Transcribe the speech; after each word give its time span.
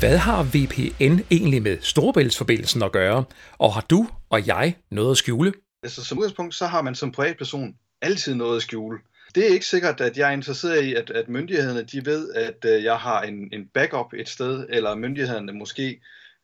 Hvad 0.00 0.16
har 0.16 0.42
VPN 0.42 1.18
egentlig 1.30 1.62
med 1.62 1.78
Storebæltsforbindelsen 1.80 2.82
at 2.82 2.92
gøre? 2.92 3.24
Og 3.58 3.74
har 3.74 3.80
du 3.80 4.06
og 4.30 4.46
jeg 4.46 4.76
noget 4.90 5.10
at 5.10 5.16
skjule? 5.16 5.52
Altså 5.82 6.04
som 6.04 6.18
udgangspunkt, 6.18 6.54
så 6.54 6.66
har 6.66 6.82
man 6.82 6.94
som 6.94 7.12
privatperson 7.12 7.74
altid 8.02 8.34
noget 8.34 8.56
at 8.56 8.62
skjule. 8.62 8.98
Det 9.34 9.46
er 9.46 9.48
ikke 9.48 9.66
sikkert, 9.66 10.00
at 10.00 10.18
jeg 10.18 10.28
er 10.28 10.32
interesseret 10.32 10.84
i, 10.84 10.94
at, 10.94 11.10
at 11.10 11.28
myndighederne 11.28 11.82
de 11.82 12.06
ved, 12.06 12.32
at 12.32 12.64
uh, 12.64 12.84
jeg 12.84 12.96
har 12.96 13.22
en, 13.22 13.48
en 13.52 13.66
backup 13.74 14.12
et 14.16 14.28
sted, 14.28 14.66
eller 14.68 14.94
myndighederne 14.94 15.52
måske 15.52 16.00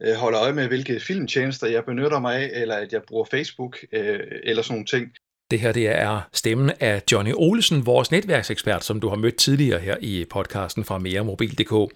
uh, 0.09 0.15
holder 0.15 0.41
øje 0.41 0.53
med, 0.53 0.69
hvilke 0.69 1.01
filmtjenester 1.01 1.67
jeg 1.67 1.85
benytter 1.85 2.21
mig 2.21 2.37
af, 2.37 2.51
eller 2.55 2.75
at 2.75 2.93
jeg 2.93 3.03
bruger 3.09 3.25
Facebook, 3.25 3.79
uh, 3.93 4.01
eller 4.43 4.63
sådan 4.63 4.75
nogle 4.75 4.87
ting. 4.87 5.13
Det 5.51 5.61
her 5.61 5.73
det 5.73 5.89
er 5.89 6.21
stemmen 6.33 6.71
af 6.81 7.03
Johnny 7.13 7.33
Olsen, 7.37 7.87
vores 7.87 8.11
netværksekspert, 8.11 8.85
som 8.85 9.01
du 9.01 9.09
har 9.09 9.17
mødt 9.17 9.37
tidligere 9.37 9.81
her 9.81 9.97
i 10.01 10.25
podcasten 10.31 10.85
fra 10.85 10.99
meremobil.dk. 10.99 11.95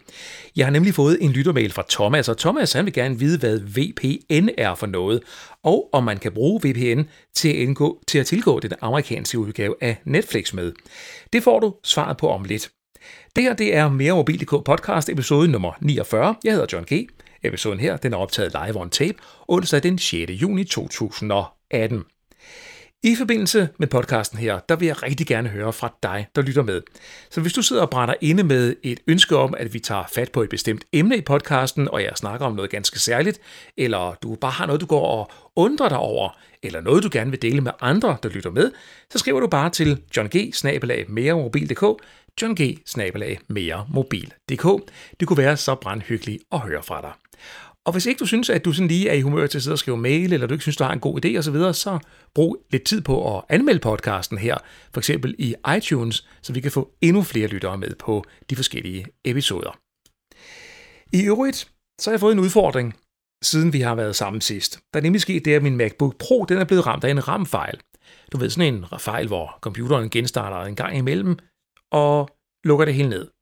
Jeg 0.57 0.67
har 0.67 0.71
nemlig 0.71 0.95
fået 0.95 1.19
en 1.21 1.33
lyttermail 1.33 1.73
fra 1.73 1.85
Thomas, 1.91 2.29
og 2.29 2.39
Thomas 2.39 2.73
han 2.73 2.85
vil 2.85 2.93
gerne 2.93 3.19
vide, 3.19 3.39
hvad 3.39 3.59
VPN 3.59 4.49
er 4.59 4.75
for 4.75 4.87
noget, 4.87 5.21
og 5.63 5.89
om 5.93 6.05
man 6.05 6.19
kan 6.19 6.33
bruge 6.33 6.61
VPN 6.65 7.03
til 7.35 7.49
at, 7.49 7.55
indgå, 7.55 8.03
til 8.09 8.19
at 8.19 8.27
tilgå 8.27 8.61
den 8.61 8.73
amerikanske 8.81 9.39
udgave 9.39 9.75
af 9.81 9.97
Netflix 10.05 10.53
med. 10.53 10.73
Det 11.33 11.43
får 11.43 11.61
du 11.61 11.75
svaret 11.85 12.17
på 12.17 12.29
om 12.29 12.45
lidt. 12.45 12.71
Det 13.37 13.45
her 13.45 13.55
det 13.55 13.77
er 13.77 13.89
Meremobil.dk 13.89 14.65
podcast 14.65 15.09
episode 15.09 15.49
nummer 15.49 15.73
49. 15.81 16.35
Jeg 16.45 16.53
hedder 16.53 16.67
John 16.73 16.85
G. 16.93 17.09
Episoden 17.43 17.81
her 17.81 17.97
den 17.97 18.13
er 18.13 18.17
optaget 18.17 18.53
live 18.53 18.81
on 18.81 18.91
tape 18.91 19.19
onsdag 19.49 19.83
den 19.83 19.99
6. 19.99 20.31
juni 20.31 20.65
2018. 20.65 22.05
I 23.05 23.17
forbindelse 23.17 23.69
med 23.79 23.89
podcasten 23.89 24.39
her, 24.39 24.59
der 24.69 24.77
vil 24.77 24.87
jeg 24.87 25.03
rigtig 25.03 25.27
gerne 25.27 25.49
høre 25.49 25.73
fra 25.73 25.95
dig, 26.03 26.27
der 26.37 26.43
lytter 26.43 26.63
med. 26.63 26.83
Så 27.31 27.41
hvis 27.41 27.53
du 27.53 27.63
sidder 27.63 27.83
og 27.83 27.91
brænder 27.91 28.15
inde 28.21 28.43
med 28.43 28.77
et 28.83 29.01
ønske 29.07 29.37
om, 29.37 29.55
at 29.59 29.75
vi 29.75 29.79
tager 29.79 30.05
fat 30.15 30.33
på 30.33 30.43
et 30.43 30.49
bestemt 30.49 30.85
emne 30.93 31.17
i 31.17 31.21
podcasten, 31.21 31.89
og 31.89 32.03
jeg 32.03 32.13
snakker 32.17 32.47
om 32.47 32.55
noget 32.55 32.71
ganske 32.71 32.99
særligt, 32.99 33.41
eller 33.77 34.15
du 34.23 34.35
bare 34.35 34.51
har 34.51 34.67
noget, 34.67 34.81
du 34.81 34.87
går 34.87 35.07
og 35.07 35.31
undrer 35.57 35.89
dig 35.89 35.99
over, 35.99 36.39
eller 36.63 36.81
noget, 36.81 37.03
du 37.03 37.09
gerne 37.13 37.31
vil 37.31 37.43
dele 37.43 37.61
med 37.61 37.73
andre, 37.81 38.17
der 38.23 38.29
lytter 38.29 38.51
med, 38.51 38.71
så 39.11 39.19
skriver 39.19 39.41
du 39.41 39.47
bare 39.47 39.71
til 39.71 40.03
John 40.17 40.29
G. 40.29 40.55
Det 45.21 45.29
kunne 45.29 45.39
være 45.39 45.57
så 45.57 45.75
brandhyggeligt 45.75 46.43
at 46.53 46.61
høre 46.61 46.83
fra 46.83 47.01
dig. 47.01 47.13
Og 47.87 47.93
hvis 47.93 48.07
ikke 48.07 48.19
du 48.19 48.27
synes, 48.27 48.51
at 48.51 48.65
du 48.65 48.73
sådan 48.73 48.89
lige 48.89 49.09
er 49.09 49.15
i 49.15 49.21
humør 49.21 49.47
til 49.47 49.59
at 49.59 49.63
sidde 49.63 49.75
og 49.75 49.79
skrive 49.79 49.97
mail, 49.97 50.33
eller 50.33 50.47
du 50.47 50.55
ikke 50.55 50.63
synes, 50.63 50.77
du 50.77 50.85
har 50.85 50.93
en 50.93 51.01
god 51.01 51.25
idé 51.25 51.39
osv., 51.39 51.55
så, 51.55 51.73
så 51.73 51.99
brug 52.35 52.67
lidt 52.71 52.85
tid 52.85 53.01
på 53.01 53.37
at 53.37 53.45
anmelde 53.49 53.81
podcasten 53.81 54.39
her, 54.39 54.57
for 54.93 55.01
eksempel 55.01 55.35
i 55.39 55.55
iTunes, 55.77 56.29
så 56.43 56.53
vi 56.53 56.61
kan 56.61 56.73
få 56.73 56.91
endnu 57.01 57.23
flere 57.23 57.47
lyttere 57.47 57.79
med 57.79 57.95
på 57.99 58.25
de 58.51 58.57
forskellige 58.57 59.07
episoder. 59.25 59.79
I 61.13 61.23
øvrigt, 61.27 61.71
så 62.01 62.11
har 62.11 62.13
jeg 62.13 62.21
fået 62.21 62.33
en 62.33 62.39
udfordring, 62.39 62.95
siden 63.43 63.73
vi 63.73 63.81
har 63.81 63.95
været 63.95 64.17
sammen 64.17 64.41
sidst. 64.41 64.81
Der 64.95 65.01
er 65.01 65.03
nemlig 65.03 65.21
sket 65.21 65.45
det, 65.45 65.55
at 65.55 65.63
min 65.63 65.77
MacBook 65.77 66.19
Pro 66.19 66.45
den 66.49 66.59
er 66.59 66.65
blevet 66.65 66.87
ramt 66.87 67.05
af 67.05 67.11
en 67.11 67.29
RAM-fejl. 67.29 67.81
Du 68.33 68.39
ved, 68.39 68.51
sådan 68.51 68.75
en 68.75 68.85
fejl, 68.99 69.27
hvor 69.27 69.59
computeren 69.61 70.11
genstarter 70.11 70.69
en 70.69 70.77
gang 70.77 70.97
imellem 70.97 71.39
og 71.93 72.29
lukker 72.65 72.85
det 72.85 72.95
hele 72.95 73.09
ned. 73.09 73.34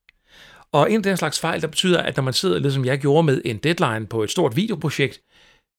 Og 0.73 0.91
en 0.91 0.97
af 0.97 1.03
den 1.03 1.17
slags 1.17 1.41
fejl, 1.41 1.61
der 1.61 1.67
betyder, 1.67 2.03
at 2.03 2.17
når 2.17 2.23
man 2.23 2.35
sidder, 2.35 2.59
lidt 2.59 2.75
som 2.75 2.85
jeg 2.85 2.99
gjorde 2.99 3.23
med 3.23 3.43
en 3.45 3.59
deadline 3.59 4.07
på 4.07 4.23
et 4.23 4.31
stort 4.31 4.57
videoprojekt, 4.57 5.21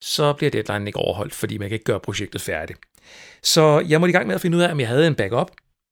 så 0.03 0.33
bliver 0.33 0.51
deadline 0.51 0.87
ikke 0.87 0.99
overholdt, 0.99 1.33
fordi 1.33 1.57
man 1.57 1.69
kan 1.69 1.73
ikke 1.75 1.85
gøre 1.85 1.99
projektet 1.99 2.41
færdigt. 2.41 2.79
Så 3.43 3.85
jeg 3.87 3.99
måtte 3.99 4.11
i 4.11 4.13
gang 4.13 4.27
med 4.27 4.35
at 4.35 4.41
finde 4.41 4.57
ud 4.57 4.61
af, 4.61 4.71
om 4.71 4.79
jeg 4.79 4.87
havde 4.87 5.07
en 5.07 5.15
backup, 5.15 5.51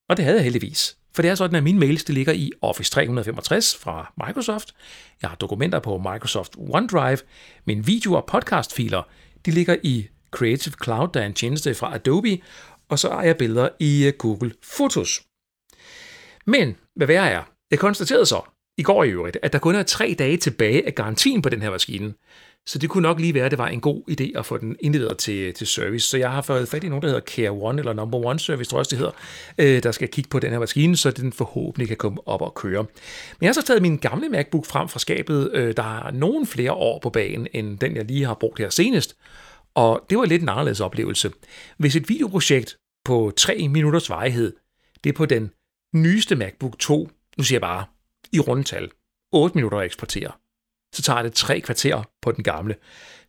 og 0.09 0.17
det 0.17 0.25
havde 0.25 0.37
jeg 0.37 0.43
heldigvis. 0.43 0.97
For 1.15 1.21
det 1.21 1.31
er 1.31 1.35
sådan, 1.35 1.55
at 1.55 1.63
mine 1.63 1.79
mails 1.79 2.03
de 2.03 2.13
ligger 2.13 2.33
i 2.33 2.51
Office 2.61 2.91
365 2.91 3.75
fra 3.75 4.13
Microsoft. 4.27 4.75
Jeg 5.21 5.29
har 5.29 5.37
dokumenter 5.37 5.79
på 5.79 5.97
Microsoft 5.97 6.55
OneDrive. 6.57 7.17
Mine 7.65 7.85
video- 7.85 8.13
og 8.13 8.25
podcastfiler 8.25 9.03
de 9.45 9.51
ligger 9.51 9.75
i 9.83 10.07
Creative 10.31 10.73
Cloud, 10.83 11.07
der 11.13 11.21
er 11.21 11.25
en 11.25 11.33
tjeneste 11.33 11.75
fra 11.75 11.95
Adobe. 11.95 12.41
Og 12.89 12.99
så 12.99 13.09
har 13.09 13.23
jeg 13.23 13.37
billeder 13.37 13.69
i 13.79 14.05
øh, 14.07 14.13
Google 14.17 14.53
Photos. 14.77 15.21
Men 16.45 16.77
hvad 16.95 17.07
værre 17.07 17.29
er, 17.29 17.43
jeg 17.71 17.79
konstaterede 17.79 18.25
så, 18.25 18.41
i 18.77 18.83
går 18.83 19.03
i 19.03 19.09
øvrigt, 19.09 19.37
at 19.41 19.53
der 19.53 19.59
kun 19.59 19.75
er 19.75 19.83
tre 19.83 20.15
dage 20.19 20.37
tilbage 20.37 20.85
af 20.85 20.95
garantien 20.95 21.41
på 21.41 21.49
den 21.49 21.61
her 21.61 21.71
maskine. 21.71 22.13
Så 22.65 22.79
det 22.79 22.89
kunne 22.89 23.01
nok 23.01 23.19
lige 23.19 23.33
være, 23.33 23.45
at 23.45 23.51
det 23.51 23.57
var 23.59 23.67
en 23.67 23.81
god 23.81 24.01
idé 24.11 24.39
at 24.39 24.45
få 24.45 24.57
den 24.57 24.75
indleveret 24.79 25.17
til, 25.17 25.53
til 25.53 25.67
service. 25.67 26.07
Så 26.07 26.17
jeg 26.17 26.31
har 26.31 26.41
fået 26.41 26.67
fat 26.67 26.83
i 26.83 26.89
nogen, 26.89 27.01
der 27.01 27.07
hedder 27.07 27.21
Care 27.21 27.49
One, 27.49 27.79
eller 27.79 27.93
Number 27.93 28.25
One 28.25 28.39
Service, 28.39 28.69
tror 28.69 28.77
jeg 28.77 28.79
også 28.79 28.89
det 28.89 28.97
hedder, 28.97 29.13
øh, 29.57 29.83
der 29.83 29.91
skal 29.91 30.07
kigge 30.07 30.29
på 30.29 30.39
den 30.39 30.51
her 30.51 30.59
maskine, 30.59 30.97
så 30.97 31.11
den 31.11 31.33
forhåbentlig 31.33 31.87
kan 31.87 31.97
komme 31.97 32.27
op 32.27 32.41
og 32.41 32.53
køre. 32.55 32.83
Men 33.39 33.41
jeg 33.41 33.47
har 33.47 33.53
så 33.53 33.61
taget 33.61 33.81
min 33.81 33.97
gamle 33.97 34.29
MacBook 34.29 34.65
frem 34.65 34.89
fra 34.89 34.99
skabet, 34.99 35.51
øh, 35.53 35.75
der 35.77 35.83
har 35.83 36.11
nogen 36.11 36.47
flere 36.47 36.73
år 36.73 36.99
på 36.99 37.09
banen, 37.09 37.47
end 37.53 37.79
den 37.79 37.95
jeg 37.95 38.05
lige 38.05 38.25
har 38.25 38.33
brugt 38.33 38.59
her 38.59 38.69
senest. 38.69 39.17
Og 39.75 40.05
det 40.09 40.17
var 40.17 40.25
lidt 40.25 40.41
en 40.41 40.49
anderledes 40.49 40.79
oplevelse. 40.79 41.31
Hvis 41.77 41.95
et 41.95 42.09
videoprojekt 42.09 42.77
på 43.05 43.31
3 43.37 43.67
minutters 43.67 44.09
varighed, 44.09 44.53
det 45.03 45.09
er 45.09 45.13
på 45.13 45.25
den 45.25 45.51
nyeste 45.93 46.35
MacBook 46.35 46.79
2, 46.79 47.09
nu 47.37 47.43
siger 47.43 47.55
jeg 47.55 47.61
bare 47.61 47.85
i 48.31 48.39
rundtal 48.39 48.89
8 49.31 49.55
minutter 49.55 49.77
at 49.77 49.85
eksportere. 49.85 50.31
Så 50.93 51.01
tager 51.01 51.21
det 51.21 51.33
3 51.33 51.59
kvarter 51.59 52.03
på 52.21 52.31
den 52.31 52.43
gamle. 52.43 52.75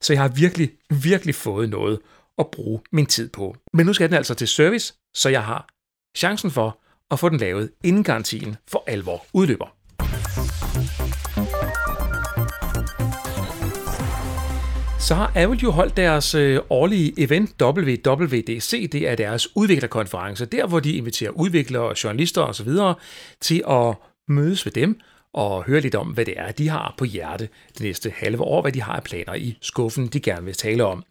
Så 0.01 0.13
jeg 0.13 0.23
har 0.23 0.29
virkelig, 0.29 0.71
virkelig 0.91 1.35
fået 1.35 1.71
noget 1.71 2.01
at 2.39 2.51
bruge 2.51 2.81
min 2.93 3.07
tid 3.07 3.29
på. 3.29 3.57
Men 3.73 3.87
nu 3.87 3.93
skal 3.93 4.09
den 4.09 4.17
altså 4.17 4.35
til 4.35 4.49
service, 4.49 4.95
så 5.15 5.29
jeg 5.29 5.45
har 5.45 5.69
chancen 6.17 6.51
for 6.51 6.79
at 7.11 7.19
få 7.19 7.29
den 7.29 7.39
lavet, 7.39 7.71
inden 7.85 8.05
garantien 8.05 8.57
for 8.69 8.85
alvor 8.87 9.27
udløber. 9.33 9.77
Så 15.01 15.15
har 15.15 15.33
Apple 15.37 15.59
jo 15.63 15.71
holdt 15.71 15.97
deres 15.97 16.35
øh, 16.35 16.61
årlige 16.71 17.21
event 17.21 17.63
WWDC, 17.63 18.91
det 18.93 19.09
er 19.09 19.15
deres 19.15 19.57
udviklerkonference, 19.57 20.47
der 20.47 20.67
hvor 20.67 20.81
de 20.81 20.93
inviterer 20.93 21.31
udviklere, 21.31 21.95
journalister 22.05 22.43
osv. 22.43 22.69
til 23.41 23.63
at 23.69 23.95
mødes 24.33 24.67
ved 24.67 24.73
dem 24.73 25.01
og 25.35 25.65
høre 25.65 25.81
lidt 25.81 25.95
om, 25.95 26.09
hvad 26.09 26.25
det 26.25 26.35
er, 26.37 26.53
de 26.53 26.69
har 26.69 26.95
på 26.99 27.05
hjerte 27.05 27.49
det 27.73 27.81
næste 27.81 28.13
halve 28.17 28.41
år, 28.41 28.63
hvad 28.63 28.73
de 28.73 28.83
har 28.83 28.93
af 28.93 29.03
planer 29.03 29.35
i 29.35 29.59
skuffen, 29.61 30.07
de 30.07 30.21
gerne 30.21 30.45
vil 30.45 30.55
tale 30.55 30.85
om. 30.85 31.05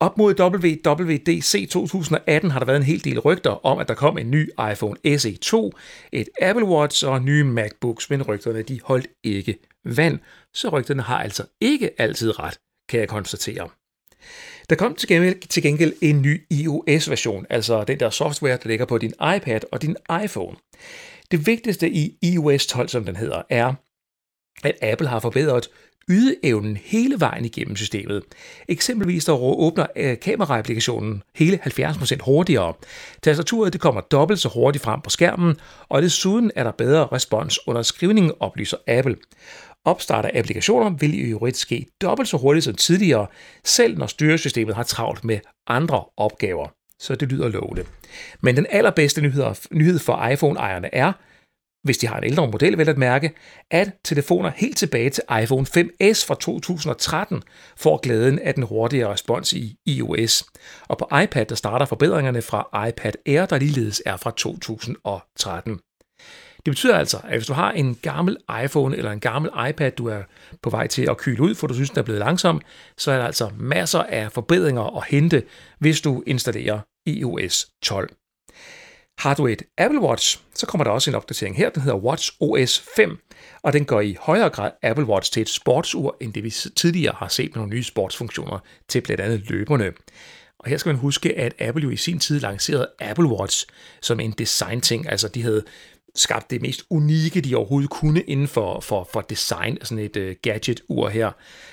Op 0.00 0.18
mod 0.18 0.40
WWDC 0.40 1.70
2018 1.70 2.50
har 2.50 2.58
der 2.58 2.66
været 2.66 2.76
en 2.76 2.82
hel 2.82 3.04
del 3.04 3.20
rygter 3.20 3.66
om, 3.66 3.78
at 3.78 3.88
der 3.88 3.94
kom 3.94 4.18
en 4.18 4.30
ny 4.30 4.50
iPhone 4.72 5.18
SE 5.18 5.36
2, 5.36 5.72
et 6.12 6.28
Apple 6.40 6.64
Watch 6.64 7.06
og 7.06 7.22
nye 7.22 7.44
MacBooks, 7.44 8.10
men 8.10 8.22
rygterne 8.22 8.62
de 8.62 8.80
holdt 8.84 9.06
ikke 9.24 9.58
vand, 9.84 10.18
så 10.54 10.68
rygterne 10.68 11.02
har 11.02 11.22
altså 11.22 11.44
ikke 11.60 11.90
altid 11.98 12.38
ret, 12.38 12.58
kan 12.88 13.00
jeg 13.00 13.08
konstatere. 13.08 13.68
Der 14.70 14.76
kom 14.76 14.94
til 14.94 15.08
gengæld, 15.08 15.48
til 15.48 15.62
gengæld 15.62 15.92
en 16.00 16.22
ny 16.22 16.42
iOS-version, 16.50 17.46
altså 17.50 17.84
den 17.84 18.00
der 18.00 18.10
software, 18.10 18.58
der 18.62 18.68
ligger 18.68 18.86
på 18.86 18.98
din 18.98 19.12
iPad 19.36 19.60
og 19.72 19.82
din 19.82 19.96
iPhone. 20.24 20.56
Det 21.32 21.46
vigtigste 21.46 21.90
i 21.90 22.18
iOS 22.22 22.66
12, 22.66 22.88
som 22.88 23.04
den 23.04 23.16
hedder, 23.16 23.42
er, 23.50 23.74
at 24.64 24.74
Apple 24.82 25.08
har 25.08 25.20
forbedret 25.20 25.68
ydeevnen 26.10 26.76
hele 26.76 27.20
vejen 27.20 27.44
igennem 27.44 27.76
systemet. 27.76 28.22
Eksempelvis 28.68 29.24
der 29.24 29.32
åbner 29.32 29.86
øh, 29.96 30.20
kameraapplikationen 30.20 31.22
hele 31.34 31.58
70% 31.66 32.24
hurtigere. 32.24 32.74
Tastaturet 33.22 33.72
det 33.72 33.80
kommer 33.80 34.00
dobbelt 34.00 34.40
så 34.40 34.48
hurtigt 34.48 34.84
frem 34.84 35.00
på 35.00 35.10
skærmen, 35.10 35.56
og 35.88 36.02
desuden 36.02 36.50
er 36.56 36.64
der 36.64 36.70
bedre 36.70 37.06
respons 37.06 37.58
under 37.66 37.82
skrivningen, 37.82 38.32
oplyser 38.40 38.76
Apple. 38.86 39.16
Opstart 39.84 40.24
af 40.24 40.38
applikationer 40.38 40.90
vil 40.90 41.14
i 41.14 41.22
øvrigt 41.22 41.56
ske 41.56 41.86
dobbelt 42.02 42.28
så 42.28 42.36
hurtigt 42.36 42.64
som 42.64 42.74
tidligere, 42.74 43.26
selv 43.64 43.98
når 43.98 44.06
styresystemet 44.06 44.74
har 44.74 44.82
travlt 44.82 45.24
med 45.24 45.38
andre 45.66 46.04
opgaver 46.16 46.81
så 47.02 47.14
det 47.14 47.32
lyder 47.32 47.48
lovende. 47.48 47.84
Men 48.40 48.56
den 48.56 48.66
allerbedste 48.70 49.20
nyhed 49.70 49.98
for 49.98 50.28
iPhone-ejerne 50.28 50.94
er, 50.94 51.12
hvis 51.84 51.98
de 51.98 52.06
har 52.06 52.18
en 52.18 52.24
ældre 52.24 52.50
model, 52.50 52.78
vel 52.78 52.88
at 52.88 52.98
mærke, 52.98 53.32
at 53.70 53.90
telefoner 54.04 54.52
helt 54.56 54.76
tilbage 54.76 55.10
til 55.10 55.22
iPhone 55.42 55.66
5S 55.66 56.26
fra 56.26 56.34
2013 56.34 57.42
får 57.76 57.96
glæden 57.96 58.38
af 58.38 58.54
den 58.54 58.62
hurtigere 58.62 59.12
respons 59.12 59.52
i 59.52 59.76
iOS. 59.86 60.44
Og 60.88 60.98
på 60.98 61.08
iPad 61.22 61.46
der 61.46 61.54
starter 61.54 61.86
forbedringerne 61.86 62.42
fra 62.42 62.88
iPad 62.88 63.12
Air, 63.26 63.46
der 63.46 63.58
ligeledes 63.58 64.02
er 64.06 64.16
fra 64.16 64.30
2013. 64.36 65.80
Det 66.66 66.70
betyder 66.70 66.96
altså, 66.96 67.20
at 67.24 67.36
hvis 67.36 67.46
du 67.46 67.52
har 67.52 67.72
en 67.72 67.94
gammel 67.94 68.36
iPhone 68.64 68.96
eller 68.96 69.10
en 69.10 69.20
gammel 69.20 69.50
iPad, 69.68 69.90
du 69.90 70.06
er 70.06 70.22
på 70.62 70.70
vej 70.70 70.86
til 70.86 71.06
at 71.10 71.16
kyle 71.16 71.42
ud, 71.42 71.54
for 71.54 71.66
du 71.66 71.74
synes, 71.74 71.90
den 71.90 71.98
er 71.98 72.02
blevet 72.02 72.18
langsom, 72.18 72.60
så 72.98 73.12
er 73.12 73.18
der 73.18 73.24
altså 73.24 73.50
masser 73.58 74.02
af 74.02 74.32
forbedringer 74.32 74.96
at 74.96 75.04
hente, 75.08 75.42
hvis 75.78 76.00
du 76.00 76.22
installerer 76.26 76.80
iOS 77.06 77.66
12. 77.82 78.16
Har 79.18 79.34
du 79.34 79.46
et 79.46 79.62
Apple 79.78 80.00
Watch, 80.00 80.40
så 80.54 80.66
kommer 80.66 80.84
der 80.84 80.90
også 80.90 81.10
en 81.10 81.14
opdatering 81.14 81.56
her, 81.56 81.70
den 81.70 81.82
hedder 81.82 81.98
Watch 81.98 82.32
OS 82.40 82.84
5, 82.96 83.18
og 83.62 83.72
den 83.72 83.84
gør 83.84 84.00
i 84.00 84.16
højere 84.20 84.50
grad 84.50 84.70
Apple 84.82 85.04
Watch 85.04 85.32
til 85.32 85.40
et 85.40 85.48
sportsur, 85.48 86.16
end 86.20 86.32
det 86.32 86.44
vi 86.44 86.50
tidligere 86.50 87.14
har 87.18 87.28
set 87.28 87.50
med 87.50 87.56
nogle 87.56 87.74
nye 87.74 87.82
sportsfunktioner 87.82 88.58
til 88.88 89.00
blandt 89.00 89.20
andet 89.20 89.50
løberne. 89.50 89.92
Og 90.58 90.70
her 90.70 90.76
skal 90.76 90.90
man 90.90 91.00
huske, 91.00 91.38
at 91.38 91.54
Apple 91.58 91.82
jo 91.82 91.90
i 91.90 91.96
sin 91.96 92.18
tid 92.18 92.40
lancerede 92.40 92.88
Apple 93.00 93.26
Watch 93.26 93.66
som 94.02 94.20
en 94.20 94.32
design-ting, 94.32 95.08
altså 95.08 95.28
de 95.28 95.42
havde 95.42 95.64
skabt 96.14 96.50
det 96.50 96.62
mest 96.62 96.84
unikke, 96.90 97.40
de 97.40 97.54
overhovedet 97.54 97.90
kunne 97.90 98.20
inden 98.20 98.48
for, 98.48 98.80
for, 98.80 99.08
for 99.12 99.20
design 99.20 99.78
af 99.80 99.86
sådan 99.86 100.04
et 100.04 100.16
øh, 100.16 100.36
gadget-ur 100.42 101.08
her. 101.08 101.30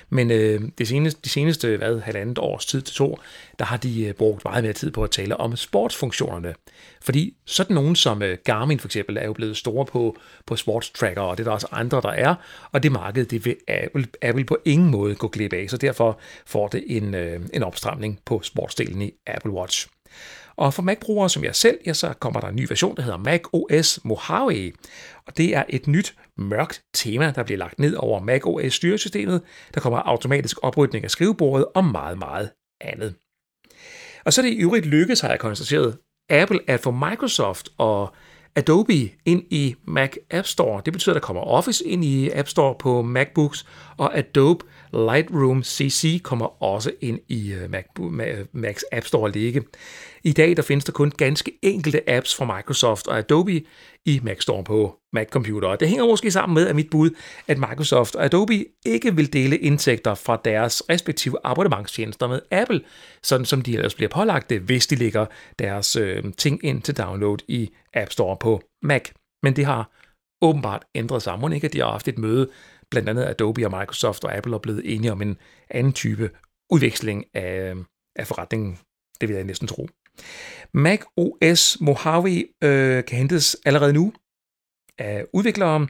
Men 0.08 0.30
øh, 0.30 0.60
det 0.78 0.88
seneste, 0.88 1.20
de 1.24 1.28
seneste 1.28 1.76
hvad, 1.76 2.00
halvandet 2.00 2.38
års 2.38 2.66
tid 2.66 2.82
til 2.82 2.94
to, 2.94 3.18
der 3.58 3.64
har 3.64 3.76
de 3.76 4.04
øh, 4.04 4.14
brugt 4.14 4.44
meget 4.44 4.64
mere 4.64 4.72
tid 4.72 4.90
på 4.90 5.04
at 5.04 5.10
tale 5.10 5.36
om 5.36 5.56
sportsfunktionerne. 5.56 6.54
Fordi 7.02 7.34
sådan 7.46 7.74
nogen 7.74 7.96
som 7.96 8.22
øh, 8.22 8.38
Garmin 8.44 8.78
for 8.78 8.88
eksempel 8.88 9.16
er 9.16 9.24
jo 9.24 9.32
blevet 9.32 9.56
store 9.56 9.86
på, 9.86 10.16
på 10.46 10.56
sportstracker, 10.56 11.22
og 11.22 11.38
det 11.38 11.42
er 11.42 11.48
der 11.48 11.54
også 11.54 11.68
andre, 11.72 12.00
der 12.00 12.10
er, 12.10 12.34
og 12.72 12.82
det 12.82 12.92
marked, 12.92 13.24
det 13.24 13.44
vil 13.44 13.56
Apple, 13.68 14.06
Apple 14.22 14.44
på 14.44 14.58
ingen 14.64 14.90
måde 14.90 15.14
gå 15.14 15.28
glip 15.28 15.52
af, 15.52 15.70
så 15.70 15.76
derfor 15.76 16.20
får 16.46 16.68
det 16.68 16.84
en, 16.86 17.14
øh, 17.14 17.40
en 17.52 17.62
opstramning 17.62 18.18
på 18.24 18.40
sportsdelen 18.42 19.02
i 19.02 19.12
Apple 19.26 19.52
Watch. 19.52 19.88
Og 20.60 20.74
for 20.74 20.82
Mac-brugere 20.82 21.30
som 21.30 21.44
jeg 21.44 21.56
selv, 21.56 21.78
ja, 21.86 21.92
så 21.92 22.12
kommer 22.12 22.40
der 22.40 22.48
en 22.48 22.56
ny 22.56 22.66
version, 22.68 22.96
der 22.96 23.02
hedder 23.02 23.18
Mac 23.18 23.40
OS 23.52 24.00
Mojave. 24.04 24.72
Og 25.26 25.36
det 25.36 25.56
er 25.56 25.64
et 25.68 25.86
nyt 25.86 26.14
mørkt 26.36 26.82
tema, 26.94 27.32
der 27.36 27.42
bliver 27.42 27.58
lagt 27.58 27.78
ned 27.78 27.94
over 27.94 28.20
Mac 28.20 28.40
OS 28.44 28.74
styresystemet. 28.74 29.42
Der 29.74 29.80
kommer 29.80 29.98
automatisk 29.98 30.58
oprydning 30.62 31.04
af 31.04 31.10
skrivebordet 31.10 31.66
og 31.74 31.84
meget, 31.84 32.18
meget 32.18 32.50
andet. 32.80 33.14
Og 34.24 34.32
så 34.32 34.40
er 34.40 34.44
det 34.44 34.52
i 34.52 34.62
øvrigt 34.62 34.86
lykkedes, 34.86 35.20
har 35.20 35.28
jeg 35.28 35.38
konstateret, 35.38 35.98
Apple 36.30 36.60
at 36.66 36.80
få 36.80 36.90
Microsoft 36.90 37.68
og 37.78 38.14
Adobe 38.56 39.10
ind 39.24 39.42
i 39.50 39.74
Mac 39.84 40.16
App 40.30 40.46
Store. 40.46 40.82
Det 40.84 40.92
betyder, 40.92 41.14
at 41.14 41.22
der 41.22 41.26
kommer 41.26 41.42
Office 41.42 41.86
ind 41.86 42.04
i 42.04 42.30
App 42.30 42.48
Store 42.48 42.74
på 42.78 43.02
MacBooks, 43.02 43.66
og 44.00 44.18
Adobe 44.18 44.64
Lightroom 44.92 45.62
CC 45.62 46.22
kommer 46.22 46.62
også 46.62 46.92
ind 47.00 47.18
i 47.28 47.52
øh, 47.52 47.70
Mac, 47.70 47.84
Macs 48.52 48.84
App 48.92 49.06
Store 49.06 49.32
ligge. 49.32 49.62
I 50.24 50.32
dag 50.32 50.56
der 50.56 50.62
findes 50.62 50.84
der 50.84 50.92
kun 50.92 51.10
ganske 51.10 51.52
enkelte 51.62 52.10
apps 52.10 52.36
fra 52.36 52.56
Microsoft 52.56 53.06
og 53.06 53.18
Adobe 53.18 53.62
i 54.04 54.20
Mac 54.22 54.42
Store 54.42 54.64
på 54.64 54.96
Mac 55.12 55.28
Computer. 55.28 55.76
Det 55.76 55.88
hænger 55.88 56.06
måske 56.06 56.30
sammen 56.30 56.54
med, 56.54 56.66
at 56.66 56.76
mit 56.76 56.90
bud, 56.90 57.10
at 57.48 57.58
Microsoft 57.58 58.14
og 58.14 58.24
Adobe 58.24 58.64
ikke 58.86 59.16
vil 59.16 59.32
dele 59.32 59.58
indtægter 59.58 60.14
fra 60.14 60.40
deres 60.44 60.82
respektive 60.90 61.36
abonnementstjenester 61.44 62.28
med 62.28 62.40
Apple, 62.50 62.80
sådan 63.22 63.46
som 63.46 63.62
de 63.62 63.74
ellers 63.74 63.94
bliver 63.94 64.08
pålagt 64.08 64.50
det, 64.50 64.60
hvis 64.60 64.86
de 64.86 64.96
lægger 64.96 65.26
deres 65.58 65.96
øh, 65.96 66.24
ting 66.38 66.64
ind 66.64 66.82
til 66.82 66.96
download 66.96 67.38
i 67.48 67.70
App 67.94 68.12
Store 68.12 68.36
på 68.40 68.62
Mac. 68.82 69.10
Men 69.42 69.56
det 69.56 69.64
har 69.64 69.90
åbenbart 70.42 70.82
ændret 70.94 71.22
sig. 71.22 71.38
Må 71.38 71.48
ikke, 71.48 71.64
at 71.64 71.72
de 71.72 71.78
har 71.78 71.90
haft 71.90 72.08
et 72.08 72.18
møde, 72.18 72.48
blandt 72.90 73.08
andet 73.08 73.24
Adobe 73.24 73.66
og 73.66 73.78
Microsoft 73.78 74.24
og 74.24 74.36
Apple 74.36 74.54
er 74.54 74.58
blevet 74.58 74.94
enige 74.94 75.12
om 75.12 75.22
en 75.22 75.36
anden 75.70 75.92
type 75.92 76.30
udveksling 76.70 77.24
af, 77.34 77.74
af 78.16 78.26
forretningen. 78.26 78.78
Det 79.20 79.28
vil 79.28 79.36
jeg 79.36 79.44
næsten 79.44 79.68
tro. 79.68 79.88
Mac 80.74 81.00
OS 81.16 81.80
Mojave 81.80 82.44
øh, 82.64 83.04
kan 83.04 83.18
hentes 83.18 83.56
allerede 83.64 83.92
nu 83.92 84.12
af 84.98 85.24
udviklere, 85.32 85.86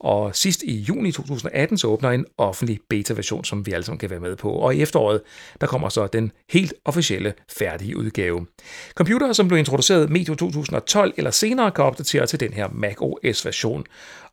og 0.00 0.36
sidst 0.36 0.62
i 0.62 0.76
juni 0.76 1.12
2018 1.12 1.78
så 1.78 1.86
åbner 1.86 2.10
en 2.10 2.26
offentlig 2.38 2.78
beta-version, 2.90 3.44
som 3.44 3.66
vi 3.66 3.72
alle 3.72 3.84
sammen 3.84 3.98
kan 3.98 4.10
være 4.10 4.20
med 4.20 4.36
på. 4.36 4.50
Og 4.50 4.74
i 4.74 4.82
efteråret, 4.82 5.20
der 5.60 5.66
kommer 5.66 5.88
så 5.88 6.06
den 6.06 6.32
helt 6.50 6.74
officielle 6.84 7.34
færdige 7.58 7.96
udgave. 7.96 8.46
Computere, 8.94 9.34
som 9.34 9.48
blev 9.48 9.58
introduceret 9.58 10.10
medio 10.10 10.34
2012 10.34 11.14
eller 11.16 11.30
senere, 11.30 11.70
kan 11.70 11.84
opdatere 11.84 12.26
til 12.26 12.40
den 12.40 12.52
her 12.52 12.68
Mac 12.72 12.96
OS-version. 13.00 13.84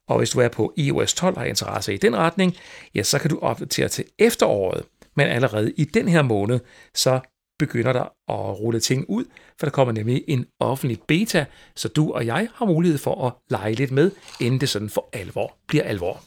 Og 0.07 0.17
hvis 0.17 0.29
du 0.29 0.39
er 0.39 0.47
på 0.47 0.73
iOS 0.77 1.13
12 1.13 1.35
og 1.35 1.41
har 1.41 1.47
interesse 1.47 1.93
i 1.93 1.97
den 1.97 2.17
retning, 2.17 2.55
ja, 2.95 3.03
så 3.03 3.19
kan 3.19 3.29
du 3.29 3.39
opdatere 3.41 3.87
til 3.87 4.05
efteråret. 4.19 4.83
Men 5.15 5.27
allerede 5.27 5.73
i 5.77 5.83
den 5.83 6.07
her 6.07 6.21
måned, 6.21 6.59
så 6.95 7.19
begynder 7.65 7.93
der 7.93 8.03
at 8.03 8.59
rulle 8.59 8.79
ting 8.79 9.05
ud, 9.09 9.25
for 9.59 9.65
der 9.65 9.71
kommer 9.71 9.93
nemlig 9.93 10.23
en 10.27 10.45
offentlig 10.59 10.99
beta, 11.07 11.45
så 11.75 11.87
du 11.87 12.11
og 12.11 12.25
jeg 12.25 12.47
har 12.55 12.65
mulighed 12.65 12.97
for 12.97 13.27
at 13.27 13.33
lege 13.49 13.73
lidt 13.73 13.91
med, 13.91 14.11
inden 14.41 14.61
det 14.61 14.69
sådan 14.69 14.89
for 14.89 15.09
alvor 15.13 15.57
bliver 15.67 15.83
alvor. 15.83 16.23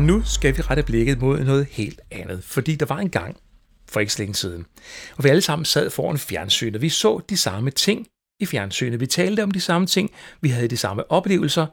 Nu 0.00 0.22
skal 0.24 0.56
vi 0.56 0.62
rette 0.62 0.82
blikket 0.82 1.20
mod 1.20 1.44
noget 1.44 1.66
helt 1.66 2.00
andet, 2.10 2.44
fordi 2.44 2.74
der 2.74 2.86
var 2.86 2.98
en 2.98 3.10
gang 3.10 3.36
for 3.88 4.00
ikke 4.00 4.12
så 4.12 4.22
længe 4.22 4.34
siden, 4.34 4.66
og 5.16 5.24
vi 5.24 5.28
alle 5.28 5.42
sammen 5.42 5.64
sad 5.64 5.90
foran 5.90 6.18
fjernsynet. 6.18 6.82
Vi 6.82 6.88
så 6.88 7.20
de 7.28 7.36
samme 7.36 7.70
ting 7.70 8.06
i 8.40 8.46
fjernsynet. 8.46 9.00
Vi 9.00 9.06
talte 9.06 9.42
om 9.42 9.50
de 9.50 9.60
samme 9.60 9.86
ting. 9.86 10.10
Vi 10.40 10.48
havde 10.48 10.68
de 10.68 10.76
samme 10.76 11.10
oplevelser. 11.10 11.66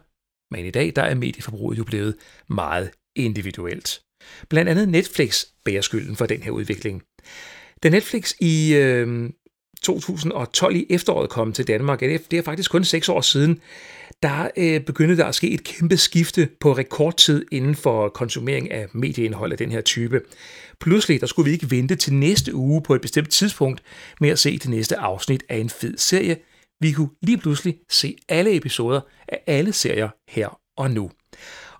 Men 0.53 0.65
i 0.65 0.71
dag 0.71 0.93
der 0.95 1.01
er 1.01 1.15
medieforbruget 1.15 1.77
jo 1.77 1.83
blevet 1.83 2.15
meget 2.47 2.91
individuelt. 3.15 4.01
Blandt 4.49 4.69
andet 4.69 4.89
Netflix 4.89 5.45
bærer 5.65 5.81
skylden 5.81 6.15
for 6.15 6.25
den 6.25 6.43
her 6.43 6.51
udvikling. 6.51 7.01
Da 7.83 7.89
Netflix 7.89 8.33
i 8.39 8.73
øh, 8.73 9.29
2012 9.81 10.75
i 10.75 10.85
efteråret 10.89 11.29
kom 11.29 11.53
til 11.53 11.67
Danmark, 11.67 11.99
det 11.99 12.33
er 12.33 12.41
faktisk 12.41 12.71
kun 12.71 12.83
seks 12.83 13.09
år 13.09 13.21
siden, 13.21 13.59
der 14.23 14.49
øh, 14.57 14.81
begyndte 14.81 15.17
der 15.17 15.25
at 15.25 15.35
ske 15.35 15.49
et 15.49 15.63
kæmpe 15.63 15.97
skifte 15.97 16.49
på 16.59 16.73
rekordtid 16.73 17.45
inden 17.51 17.75
for 17.75 18.09
konsumering 18.09 18.71
af 18.71 18.87
medieindhold 18.93 19.51
af 19.51 19.57
den 19.57 19.71
her 19.71 19.81
type. 19.81 20.21
Pludselig 20.79 21.21
der 21.21 21.27
skulle 21.27 21.45
vi 21.45 21.53
ikke 21.53 21.71
vente 21.71 21.95
til 21.95 22.13
næste 22.13 22.55
uge 22.55 22.81
på 22.81 22.95
et 22.95 23.01
bestemt 23.01 23.29
tidspunkt 23.29 23.83
med 24.21 24.29
at 24.29 24.39
se 24.39 24.57
det 24.57 24.69
næste 24.69 24.97
afsnit 24.97 25.43
af 25.49 25.57
en 25.57 25.69
fed 25.69 25.97
serie. 25.97 26.37
Vi 26.79 26.91
kunne 26.91 27.09
lige 27.21 27.37
pludselig 27.37 27.77
se 27.91 28.15
alle 28.29 28.55
episoder 28.55 29.01
af 29.27 29.43
alle 29.47 29.73
serier 29.73 30.09
her 30.29 30.59
og 30.77 30.91
nu. 30.91 31.11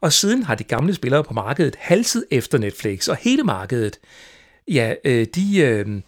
Og 0.02 0.14
siden 0.14 0.44
har 0.44 0.56
de 0.56 0.64
gamle 0.64 0.94
spillere 0.94 1.24
på 1.24 1.34
markedet 1.34 1.76
halset 1.80 2.26
efter 2.32 2.58
Netflix, 2.58 3.08
og 3.08 3.18
hele 3.18 3.44
markedet, 3.44 4.00
ja, 4.68 4.94
øh, 5.06 5.28
de 5.36 5.60
øh, 5.60 6.02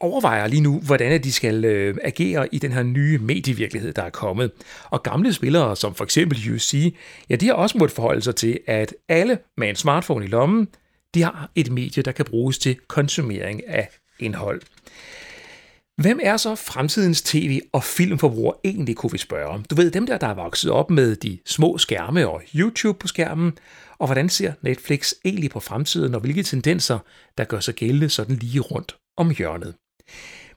overvejer 0.00 0.46
lige 0.46 0.60
nu, 0.60 0.80
hvordan 0.80 1.22
de 1.22 1.32
skal 1.32 1.64
øh, 1.64 1.96
agere 2.02 2.54
i 2.54 2.58
den 2.58 2.72
her 2.72 2.82
nye 2.82 3.18
medievirkelighed, 3.18 3.92
der 3.92 4.02
er 4.02 4.10
kommet. 4.10 4.50
Og 4.84 5.02
gamle 5.02 5.32
spillere, 5.32 5.76
som 5.76 5.94
for 5.94 6.04
eksempel 6.04 6.54
UC, 6.54 6.94
ja, 7.30 7.36
de 7.36 7.46
har 7.46 7.54
også 7.54 7.78
måttet 7.78 7.94
forholde 7.94 8.22
sig 8.22 8.36
til, 8.36 8.60
at 8.66 8.94
alle 9.08 9.38
med 9.56 9.68
en 9.68 9.76
smartphone 9.76 10.24
i 10.24 10.28
lommen, 10.28 10.68
de 11.14 11.22
har 11.22 11.50
et 11.54 11.70
medie, 11.70 12.02
der 12.02 12.12
kan 12.12 12.24
bruges 12.24 12.58
til 12.58 12.76
konsumering 12.88 13.68
af 13.68 13.88
indhold. 14.18 14.62
Hvem 16.00 16.20
er 16.22 16.36
så 16.36 16.54
fremtidens 16.54 17.22
tv- 17.22 17.60
og 17.72 17.84
filmforbruger 17.84 18.52
egentlig, 18.64 18.96
kunne 18.96 19.12
vi 19.12 19.18
spørge. 19.18 19.64
Du 19.70 19.74
ved, 19.74 19.90
dem 19.90 20.06
der, 20.06 20.18
der 20.18 20.26
er 20.26 20.34
vokset 20.34 20.70
op 20.70 20.90
med 20.90 21.16
de 21.16 21.38
små 21.46 21.78
skærme 21.78 22.28
og 22.28 22.42
YouTube 22.54 22.98
på 22.98 23.08
skærmen, 23.08 23.52
og 23.98 24.06
hvordan 24.06 24.28
ser 24.28 24.52
Netflix 24.62 25.12
egentlig 25.24 25.50
på 25.50 25.60
fremtiden, 25.60 26.14
og 26.14 26.20
hvilke 26.20 26.42
tendenser, 26.42 26.98
der 27.38 27.44
gør 27.44 27.60
sig 27.60 27.74
gældende 27.74 28.08
sådan 28.08 28.36
lige 28.36 28.60
rundt 28.60 28.96
om 29.16 29.30
hjørnet. 29.30 29.74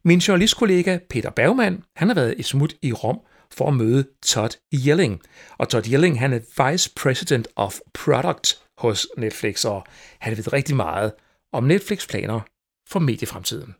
Min 0.03 0.19
journalistkollega 0.19 0.99
Peter 1.09 1.29
Bergman, 1.29 1.83
han 1.95 2.07
har 2.07 2.15
været 2.15 2.35
i 2.37 2.43
smut 2.43 2.75
i 2.81 2.93
Rom 2.93 3.19
for 3.51 3.67
at 3.67 3.73
møde 3.73 4.07
Todd 4.23 4.51
Yelling. 4.73 5.21
Og 5.57 5.69
Todd 5.69 5.87
Yelling, 5.91 6.19
han 6.19 6.33
er 6.33 6.71
Vice 6.71 6.93
President 6.95 7.47
of 7.55 7.79
Product 7.93 8.61
hos 8.77 9.07
Netflix, 9.17 9.65
og 9.65 9.85
han 10.19 10.37
ved 10.37 10.53
rigtig 10.53 10.75
meget 10.75 11.13
om 11.53 11.63
Netflix 11.63 12.07
planer 12.07 12.39
for 12.89 12.99
mediefremtiden. 12.99 13.75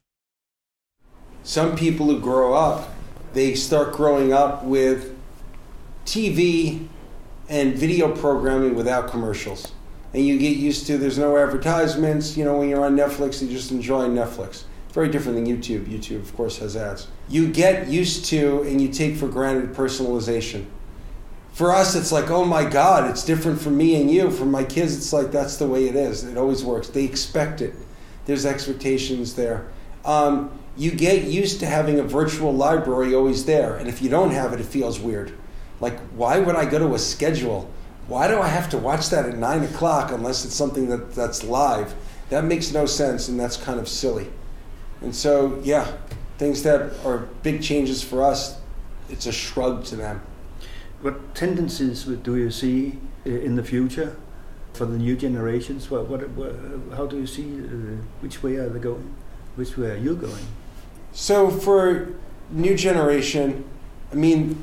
Some 1.46 1.76
people 1.76 2.08
who 2.08 2.20
grow 2.20 2.56
up, 2.56 2.92
they 3.34 3.54
start 3.54 3.94
growing 3.94 4.34
up 4.34 4.64
with 4.64 5.16
TV 6.06 6.88
and 7.48 7.76
video 7.76 8.14
programming 8.14 8.74
without 8.74 9.10
commercials. 9.10 9.72
And 10.14 10.26
you 10.26 10.40
get 10.40 10.58
used 10.58 10.88
to 10.88 10.98
there's 10.98 11.20
no 11.20 11.38
advertisements. 11.38 12.36
You 12.36 12.46
know, 12.46 12.58
when 12.58 12.70
you're 12.70 12.84
on 12.84 12.98
Netflix, 12.98 13.42
you 13.42 13.48
just 13.48 13.72
enjoy 13.72 14.08
Netflix. 14.08 14.64
Very 14.92 15.10
different 15.10 15.38
than 15.38 15.46
YouTube. 15.46 15.86
YouTube, 15.86 16.22
of 16.22 16.36
course, 16.36 16.58
has 16.58 16.76
ads. 16.76 17.08
You 17.30 17.52
get 17.52 17.88
used 17.88 18.26
to 18.26 18.64
and 18.64 18.82
you 18.82 18.88
take 18.88 19.16
for 19.16 19.28
granted 19.28 19.74
personalization. 19.74 20.66
For 21.54 21.72
us, 21.72 21.96
it's 21.96 22.12
like, 22.12 22.32
oh 22.32 22.44
my 22.44 22.68
God, 22.68 23.10
it's 23.10 23.24
different 23.24 23.62
for 23.62 23.70
me 23.70 24.02
and 24.02 24.10
you. 24.10 24.32
For 24.32 24.46
my 24.46 24.64
kids, 24.64 24.98
it's 24.98 25.14
like 25.14 25.32
that's 25.32 25.58
the 25.58 25.68
way 25.68 25.88
it 25.88 25.96
is. 25.96 26.24
It 26.24 26.38
always 26.38 26.64
works. 26.64 26.88
They 26.88 27.04
expect 27.04 27.62
it. 27.62 27.76
There's 28.26 28.46
expectations 28.48 29.36
there. 29.36 29.68
Um, 30.06 30.58
you 30.78 30.92
get 30.92 31.24
used 31.24 31.60
to 31.62 31.66
having 31.66 32.00
a 32.00 32.04
virtual 32.04 32.54
library 32.54 33.16
always 33.16 33.46
there. 33.46 33.76
And 33.76 33.88
if 33.88 34.02
you 34.02 34.10
don't 34.10 34.32
have 34.32 34.54
it, 34.54 34.60
it 34.60 34.66
feels 34.66 35.00
weird. 35.00 35.34
Like, 35.80 36.00
why 36.10 36.40
would 36.40 36.56
I 36.56 36.66
go 36.66 36.80
to 36.80 36.94
a 36.94 37.00
schedule? 37.00 37.70
Why 38.08 38.28
do 38.28 38.40
I 38.40 38.48
have 38.48 38.70
to 38.70 38.78
watch 38.78 39.10
that 39.10 39.26
at 39.26 39.38
nine 39.38 39.64
o'clock 39.64 40.12
unless 40.12 40.46
it's 40.46 40.56
something 40.56 40.90
that, 40.90 41.14
that's 41.14 41.44
live? 41.44 41.94
That 42.30 42.44
makes 42.44 42.72
no 42.72 42.86
sense 42.86 43.28
and 43.30 43.40
that's 43.40 43.58
kind 43.58 43.80
of 43.80 43.88
silly. 43.88 44.28
And 45.02 45.16
so, 45.16 45.60
yeah, 45.64 45.92
things 46.38 46.64
that 46.64 46.94
are 47.06 47.20
big 47.44 47.62
changes 47.62 48.02
for 48.02 48.24
us, 48.24 48.60
it's 49.10 49.26
a 49.26 49.32
shrug 49.32 49.86
to 49.86 49.96
them. 49.96 50.22
What 51.02 51.36
tendencies 51.36 52.04
do 52.04 52.36
you 52.36 52.52
see 52.52 53.00
uh, 53.26 53.30
in 53.30 53.56
the 53.56 53.64
future 53.64 54.18
for 54.74 54.86
the 54.86 54.98
new 54.98 55.16
generations? 55.16 55.90
What, 55.90 56.08
what, 56.08 56.28
what 56.30 56.56
how 56.96 57.06
do 57.06 57.18
you 57.18 57.28
see 57.28 57.44
uh, 57.44 58.02
which 58.22 58.42
way 58.42 58.56
are 58.56 58.70
they 58.70 58.80
going? 58.80 59.14
Which 59.56 59.78
way 59.78 59.92
are 59.92 59.98
you 59.98 60.16
going? 60.16 60.46
So 61.16 61.50
for 61.50 62.10
new 62.52 62.76
generation, 62.76 63.64
I 64.12 64.16
mean, 64.16 64.62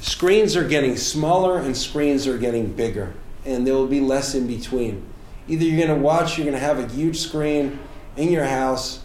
screens 0.00 0.54
are 0.54 0.66
getting 0.66 0.96
smaller 0.96 1.58
and 1.58 1.76
screens 1.76 2.28
are 2.28 2.38
getting 2.38 2.72
bigger, 2.72 3.14
and 3.44 3.66
there 3.66 3.74
will 3.74 3.88
be 3.88 4.00
less 4.00 4.36
in 4.36 4.46
between. 4.46 5.04
Either 5.48 5.64
you're 5.64 5.84
going 5.84 5.98
to 5.98 6.02
watch, 6.02 6.38
you're 6.38 6.44
going 6.44 6.58
to 6.58 6.64
have 6.64 6.78
a 6.78 6.86
huge 6.86 7.18
screen 7.18 7.80
in 8.16 8.30
your 8.30 8.44
house, 8.44 9.04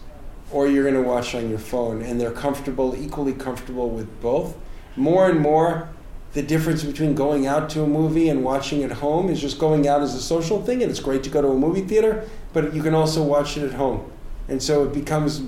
or 0.52 0.68
you're 0.68 0.84
going 0.84 0.94
to 0.94 1.02
watch 1.02 1.34
on 1.34 1.50
your 1.50 1.58
phone. 1.58 2.04
And 2.04 2.22
they're 2.22 2.32
comfortable, 2.32 2.96
equally 2.96 3.34
comfortable 3.34 3.90
with 3.90 4.22
both. 4.22 4.56
More 4.96 5.32
and 5.32 5.40
more, 5.40 5.90
the 6.34 6.44
difference 6.44 6.84
between 6.84 7.16
going 7.16 7.48
out 7.48 7.72
to 7.72 7.82
a 7.82 7.88
movie 7.88 8.30
and 8.30 8.44
watching 8.44 8.84
at 8.84 8.92
home 8.92 9.32
is 9.32 9.42
just 9.42 9.58
going 9.58 9.88
out 9.88 10.02
as 10.02 10.14
a 10.14 10.22
social 10.22 10.62
thing, 10.62 10.84
and 10.84 10.92
it's 10.92 11.00
great 11.00 11.24
to 11.24 11.32
go 11.32 11.42
to 11.42 11.48
a 11.48 11.58
movie 11.58 11.82
theater, 11.82 12.30
but 12.54 12.72
you 12.76 12.84
can 12.84 12.94
also 12.94 13.24
watch 13.24 13.58
it 13.58 13.64
at 13.64 13.74
home. 13.74 14.12
And 14.48 14.62
so 14.62 14.84
it 14.84 14.94
becomes 14.94 15.42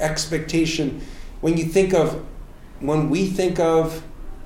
expectation. 0.00 1.00
When 1.40 1.56
you 1.56 1.64
think 1.64 1.94
of, 1.94 2.24
when 2.80 3.10
we 3.10 3.26
think 3.26 3.58
of 3.58 4.02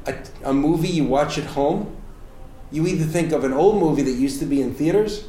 a, 0.07 0.17
a 0.45 0.53
movie 0.53 0.89
you 0.89 1.05
watch 1.05 1.39
at 1.39 1.45
home, 1.45 1.97
you 2.71 2.87
either 2.87 3.05
think 3.05 3.33
of 3.33 3.45
an 3.45 3.53
old 3.53 3.81
movie 3.81 4.03
that 4.03 4.13
used 4.13 4.41
to 4.41 4.47
be 4.47 4.61
in 4.61 4.75
theaters, 4.75 5.29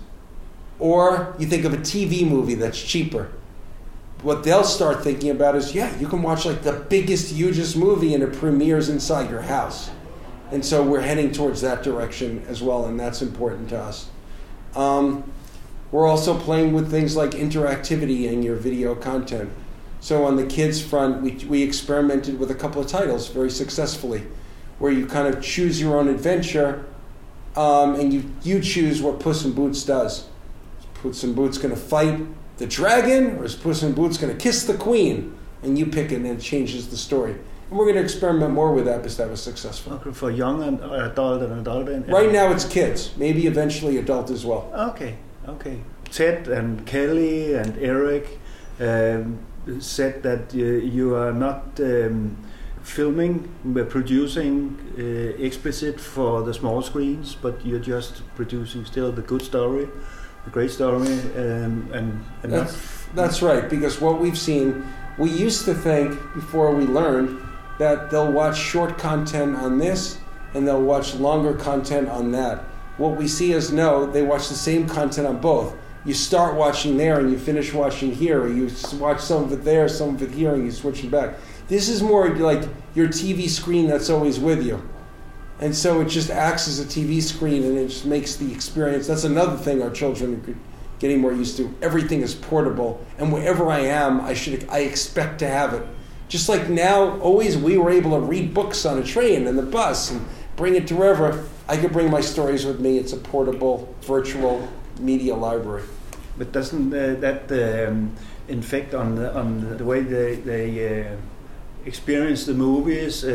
or 0.80 1.36
you 1.38 1.48
think 1.48 1.64
of 1.64 1.74
a 1.74 1.78
TV 1.78 2.28
movie 2.28 2.56
that's 2.56 2.82
cheaper. 2.82 3.32
What 4.22 4.44
they'll 4.44 4.64
start 4.64 5.04
thinking 5.04 5.30
about 5.30 5.56
is, 5.56 5.76
yeah, 5.76 5.96
you 6.00 6.08
can 6.08 6.24
watch 6.24 6.46
like 6.46 6.64
the 6.64 6.74
biggest, 6.74 7.34
hugest 7.34 7.78
movie 7.78 8.14
and 8.14 8.24
it 8.24 8.34
premieres 8.34 8.90
inside 8.90 9.30
your 9.30 9.44
house. 9.44 9.92
And 10.52 10.66
so 10.66 10.84
we're 10.84 11.02
heading 11.02 11.32
towards 11.32 11.62
that 11.62 11.84
direction 11.84 12.44
as 12.48 12.62
well, 12.62 12.86
and 12.86 13.00
that's 13.00 13.22
important 13.22 13.70
to 13.70 13.80
us. 13.80 14.10
Um, 14.76 15.32
we're 15.92 16.08
also 16.08 16.38
playing 16.38 16.74
with 16.74 16.90
things 16.90 17.16
like 17.16 17.32
interactivity 17.32 18.26
in 18.26 18.44
your 18.44 18.56
video 18.56 18.96
content. 18.96 19.52
So 20.00 20.26
on 20.26 20.36
the 20.36 20.46
kids 20.46 20.82
front, 20.82 21.22
we, 21.22 21.32
we 21.46 21.64
experimented 21.64 22.40
with 22.40 22.52
a 22.52 22.56
couple 22.56 22.82
of 22.82 22.88
titles 22.88 23.28
very 23.28 23.50
successfully, 23.50 24.24
where 24.78 24.92
you 24.92 25.08
kind 25.08 25.34
of 25.34 25.42
choose 25.42 25.82
your 25.82 25.98
own 25.98 26.08
adventure, 26.08 26.86
um, 27.56 27.96
and 27.96 28.14
you 28.14 28.32
you 28.44 28.60
choose 28.62 29.02
what 29.02 29.20
Puss 29.20 29.46
in 29.46 29.54
Boots 29.54 29.84
does. 29.84 30.26
Is 30.80 30.86
Puss 30.96 31.24
in 31.24 31.34
Boots 31.34 31.58
going 31.58 31.74
to 31.74 31.80
fight 31.80 32.20
the 32.58 32.68
dragon, 32.68 33.38
or 33.38 33.46
is 33.46 33.56
Puss 33.56 33.84
in 33.84 33.94
Boots 33.94 34.18
going 34.18 34.36
to 34.36 34.42
kiss 34.42 34.66
the 34.66 34.76
queen? 34.76 35.36
And 35.64 35.80
you 35.80 35.88
pick 35.88 36.12
it, 36.12 36.18
and 36.18 36.28
it 36.28 36.40
changes 36.40 36.90
the 36.90 36.98
story. 36.98 37.32
And 37.32 37.80
we're 37.80 37.86
going 37.86 37.96
to 37.96 38.04
experiment 38.04 38.54
more 38.54 38.72
with 38.74 38.86
that 38.86 38.98
because 38.98 39.18
that 39.18 39.30
was 39.30 39.42
successful. 39.42 39.94
Okay, 39.94 40.12
for 40.12 40.30
young 40.30 40.62
and 40.62 40.80
uh, 40.82 41.10
adult 41.12 41.42
and 41.42 41.60
adult. 41.60 41.90
And, 41.90 42.08
Right 42.08 42.32
now, 42.32 42.52
it's 42.52 42.66
kids, 42.66 43.12
maybe 43.18 43.48
eventually 43.48 43.98
adult 43.98 44.30
as 44.30 44.46
well. 44.46 44.72
Okay, 44.92 45.16
okay. 45.48 45.82
Ted 46.12 46.48
and 46.48 46.86
Kelly 46.86 47.56
and 47.56 47.78
Eric 47.80 48.40
um, 48.80 49.40
said 49.80 50.22
that 50.24 50.54
uh, 50.54 50.58
you 50.58 51.16
are 51.16 51.34
not 51.34 51.80
um, 51.80 52.38
filming, 52.84 53.50
uh, 53.78 53.84
producing 53.84 54.78
uh, 54.98 55.02
explicit 55.44 56.00
for 56.00 56.44
the 56.44 56.54
small 56.54 56.82
screens, 56.82 57.36
but 57.42 57.66
you're 57.66 57.80
just 57.80 58.22
producing 58.36 58.86
still 58.86 59.12
the 59.12 59.24
good 59.24 59.42
story, 59.42 59.88
the 60.44 60.52
great 60.52 60.70
story, 60.72 61.20
um, 61.36 61.90
and, 61.94 62.24
and 62.44 62.54
That's, 62.54 63.06
that's 63.16 63.42
right, 63.42 63.68
because 63.70 64.00
what 64.00 64.20
we've 64.20 64.38
seen, 64.38 64.86
we 65.18 65.32
used 65.32 65.66
to 65.66 65.74
think 65.74 66.12
before 66.34 66.76
we 66.76 66.86
learned 66.86 67.40
that 67.80 68.12
they'll 68.12 68.32
watch 68.32 68.58
short 68.58 68.98
content 68.98 69.56
on 69.56 69.80
this 69.80 70.20
and 70.54 70.68
they'll 70.68 70.82
watch 70.82 71.16
longer 71.16 71.54
content 71.54 72.08
on 72.08 72.32
that. 72.32 72.60
What 72.98 73.18
we 73.18 73.28
see 73.28 73.52
is 73.52 73.72
no, 73.72 74.06
they 74.06 74.22
watch 74.22 74.48
the 74.48 74.56
same 74.56 74.88
content 74.88 75.28
on 75.28 75.40
both. 75.40 75.76
You 76.06 76.14
start 76.14 76.56
watching 76.56 76.98
there 76.98 77.20
and 77.20 77.32
you 77.32 77.40
finish 77.40 77.74
watching 77.74 78.14
here, 78.14 78.42
or 78.42 78.48
you 78.48 78.70
watch 78.94 79.22
some 79.22 79.46
of 79.46 79.52
it 79.52 79.64
there, 79.64 79.90
some 79.90 80.16
of 80.16 80.22
it 80.22 80.30
here, 80.30 80.54
and 80.54 80.64
you 80.64 80.72
switch 80.72 81.04
it 81.04 81.10
back. 81.10 81.36
This 81.68 81.90
is 81.90 82.04
more 82.04 82.30
like 82.30 82.62
your 82.94 83.08
TV 83.08 83.50
screen 83.50 83.88
that's 83.88 84.12
always 84.12 84.40
with 84.40 84.64
you. 84.64 84.88
And 85.60 85.76
so 85.76 86.02
it 86.02 86.10
just 86.10 86.30
acts 86.30 86.68
as 86.68 86.80
a 86.80 86.86
TV 86.86 87.24
screen 87.24 87.64
and 87.64 87.78
it 87.78 87.88
just 87.88 88.06
makes 88.06 88.36
the 88.36 88.52
experience. 88.52 89.08
That's 89.08 89.24
another 89.24 89.58
thing 89.58 89.82
our 89.82 89.90
children 89.90 90.36
are 90.36 90.56
getting 91.00 91.22
more 91.22 91.34
used 91.34 91.58
to. 91.58 91.74
Everything 91.82 92.22
is 92.22 92.36
portable, 92.36 93.04
and 93.18 93.34
wherever 93.34 93.72
I 93.72 93.80
am, 93.80 94.22
I 94.22 94.36
should 94.36 94.68
I 94.70 94.80
expect 94.80 95.40
to 95.40 95.48
have 95.48 95.74
it. 95.74 95.88
Just 96.28 96.50
like 96.50 96.70
now, 96.70 97.20
always 97.20 97.58
we 97.58 97.78
were 97.78 97.90
able 97.90 98.12
to 98.12 98.20
read 98.20 98.54
books 98.54 98.86
on 98.86 99.00
a 99.00 99.04
train 99.04 99.48
and 99.48 99.58
the 99.58 99.64
bus 99.64 100.12
and 100.12 100.24
bring 100.56 100.76
it 100.76 100.88
to 100.88 100.96
wherever. 100.96 101.48
I 101.68 101.78
could 101.78 101.92
bring 101.92 102.12
my 102.12 102.22
stories 102.22 102.64
with 102.64 102.80
me. 102.80 103.00
It's 103.00 103.14
a 103.14 103.18
portable, 103.18 103.96
virtual 104.02 104.68
media 105.00 105.36
library. 105.36 105.84
But 106.38 106.52
doesn't 106.52 106.94
uh, 106.94 107.20
that 107.20 107.52
um, 107.52 108.12
infect 108.48 108.94
on 108.94 109.16
the, 109.16 109.34
on 109.36 109.78
the 109.78 109.86
way 109.86 110.02
they, 110.02 110.36
they 110.36 111.08
uh, 111.10 111.16
experience 111.86 112.46
the 112.46 112.54
movies? 112.54 113.24
Uh, 113.24 113.30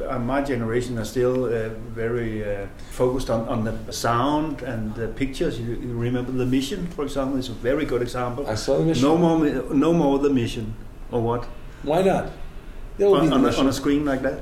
uh, 0.00 0.14
uh, 0.14 0.18
my 0.18 0.40
generation 0.42 0.98
are 0.98 1.04
still 1.04 1.46
uh, 1.46 1.70
very 1.94 2.44
uh, 2.44 2.66
focused 2.90 3.30
on, 3.30 3.48
on 3.48 3.64
the 3.64 3.92
sound 3.92 4.62
and 4.62 4.94
the 4.94 5.08
pictures. 5.08 5.58
You, 5.58 5.74
you 5.74 5.94
remember 5.98 6.32
The 6.32 6.46
Mission, 6.46 6.86
for 6.88 7.04
example, 7.04 7.38
is 7.38 7.48
a 7.48 7.52
very 7.52 7.84
good 7.84 8.02
example. 8.02 8.46
I 8.46 8.54
saw 8.54 8.78
the 8.78 8.84
mission. 8.84 9.02
No 9.02 9.16
more, 9.16 9.38
no 9.74 9.92
more 9.92 10.18
The 10.18 10.30
Mission, 10.30 10.74
or 11.10 11.20
what? 11.20 11.44
Why 11.82 12.02
not? 12.02 12.30
There 12.98 13.08
will 13.08 13.20
be 13.20 13.26
On, 13.28 13.32
on, 13.32 13.46
a, 13.46 13.56
on 13.56 13.66
a 13.66 13.72
screen 13.72 14.04
like 14.04 14.22
that? 14.22 14.40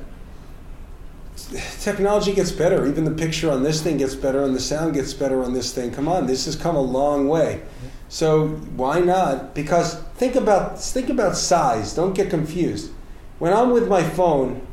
Technology 1.81 2.33
gets 2.33 2.53
better. 2.53 2.87
Even 2.87 3.05
the 3.05 3.11
picture 3.11 3.51
on 3.51 3.63
this 3.63 3.83
thing 3.83 3.99
gets 3.99 4.15
better, 4.15 4.43
and 4.43 4.55
the 4.55 4.61
sound 4.61 4.95
gets 4.95 5.15
better 5.15 5.43
on 5.43 5.53
this 5.53 5.73
thing. 5.73 5.93
Come 5.93 6.09
on, 6.09 6.27
this 6.27 6.47
has 6.47 6.57
come 6.57 6.77
a 6.77 6.81
long 6.81 7.29
way. 7.29 7.63
So 8.09 8.49
why 8.49 9.01
not? 9.01 9.55
Because 9.55 9.97
think 10.17 10.35
about 10.35 10.81
think 10.81 11.09
about 11.09 11.37
size. 11.37 11.95
Don't 11.95 12.15
get 12.15 12.31
confused. 12.31 12.91
When 13.39 13.53
I'm 13.53 13.71
with 13.71 13.89
my 13.89 14.03
phone, 14.03 14.67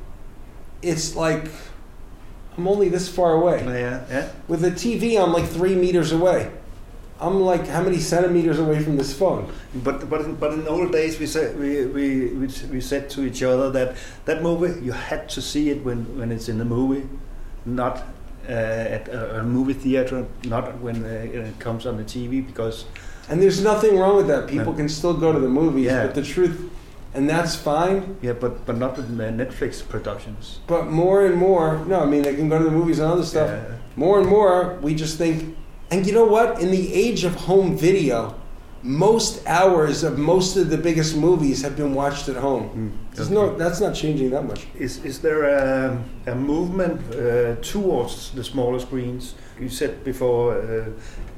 it's 0.81 1.15
like 1.15 1.49
I'm 2.57 2.67
only 2.67 2.89
this 2.89 3.09
far 3.09 3.33
away. 3.33 3.63
Yeah, 3.65 4.05
yeah. 4.09 4.29
With 4.47 4.61
the 4.61 4.71
TV, 4.71 5.21
I'm 5.21 5.33
like 5.33 5.45
three 5.45 5.75
meters 5.75 6.11
away. 6.11 6.51
I'm 7.19 7.39
like 7.41 7.67
how 7.67 7.81
many 7.81 7.99
centimeters 7.99 8.59
away 8.59 8.79
from 8.83 8.97
this 8.97 9.13
phone? 9.17 9.47
But 9.83 10.09
but 10.09 10.21
in, 10.21 10.35
but 10.35 10.51
in 10.53 10.63
the 10.65 10.69
old 10.69 10.91
days 10.91 11.17
we 11.19 11.25
said 11.27 11.57
we, 11.57 11.85
we 11.85 12.27
we 12.27 12.47
we 12.71 12.81
said 12.81 13.09
to 13.11 13.23
each 13.23 13.41
other 13.43 13.69
that 13.71 13.95
that 14.25 14.41
movie 14.43 14.79
you 14.85 14.91
had 14.91 15.29
to 15.29 15.41
see 15.41 15.69
it 15.69 15.83
when 15.85 15.99
when 16.19 16.31
it's 16.31 16.49
in 16.49 16.57
the 16.57 16.65
movie, 16.65 17.07
not 17.65 17.97
uh, 18.49 18.51
at 18.97 19.07
a, 19.07 19.39
a 19.39 19.43
movie 19.43 19.73
theater, 19.73 20.25
not 20.45 20.77
when 20.81 21.03
uh, 21.05 21.09
it 21.49 21.59
comes 21.59 21.85
on 21.85 21.97
the 21.97 22.03
TV 22.03 22.45
because 22.45 22.85
And 23.29 23.41
there's 23.41 23.61
nothing 23.63 23.97
wrong 23.97 24.15
with 24.17 24.27
that. 24.27 24.47
People 24.47 24.73
can 24.73 24.87
still 24.89 25.13
go 25.13 25.31
to 25.33 25.39
the 25.39 25.49
movies, 25.49 25.85
Yeah. 25.85 26.05
but 26.05 26.13
the 26.13 26.21
truth, 26.21 26.57
and 27.15 27.27
that's 27.29 27.55
fine. 27.55 28.17
yeah, 28.21 28.33
but 28.39 28.65
but 28.67 28.77
not 28.77 28.97
with 28.97 29.07
the 29.17 29.23
Netflix 29.31 29.81
productions. 29.81 30.59
But 30.67 30.83
more 30.91 31.25
and 31.25 31.35
more, 31.35 31.79
no, 31.87 32.01
I 32.01 32.05
mean 32.05 32.21
they 32.21 32.35
can 32.35 32.49
go 32.49 32.57
to 32.59 32.65
the 32.65 32.75
movies 32.79 32.99
and 32.99 33.07
other 33.11 33.25
stuff. 33.25 33.49
Yeah. 33.49 33.77
More 33.95 34.19
and 34.19 34.27
more, 34.29 34.77
we 34.81 34.93
just 34.93 35.17
think, 35.17 35.55
and 35.95 36.05
you 36.05 36.11
know 36.13 36.25
what? 36.25 36.59
In 36.59 36.71
the 36.71 36.93
age 36.93 37.23
of 37.23 37.33
home 37.35 37.77
video, 37.77 38.35
most 38.83 39.41
hours 39.47 40.03
of 40.03 40.17
most 40.17 40.57
of 40.57 40.69
the 40.69 40.77
biggest 40.77 41.15
movies 41.15 41.61
have 41.61 41.75
been 41.77 41.93
watched 41.95 42.27
at 42.27 42.35
home. 42.35 42.65
Mm, 42.69 43.19
okay. 43.19 43.33
no, 43.33 43.55
that's 43.55 43.79
not 43.79 43.95
changing 43.95 44.29
that 44.31 44.43
much. 44.43 44.67
Is 44.75 45.03
is 45.05 45.21
there 45.21 45.41
a, 45.45 46.03
a 46.27 46.35
movement 46.35 46.99
uh, 47.15 47.55
towards 47.61 48.31
the 48.31 48.43
smaller 48.43 48.79
screens? 48.79 49.35
You 49.59 49.69
said 49.69 50.03
before 50.03 50.45
uh, 50.57 50.89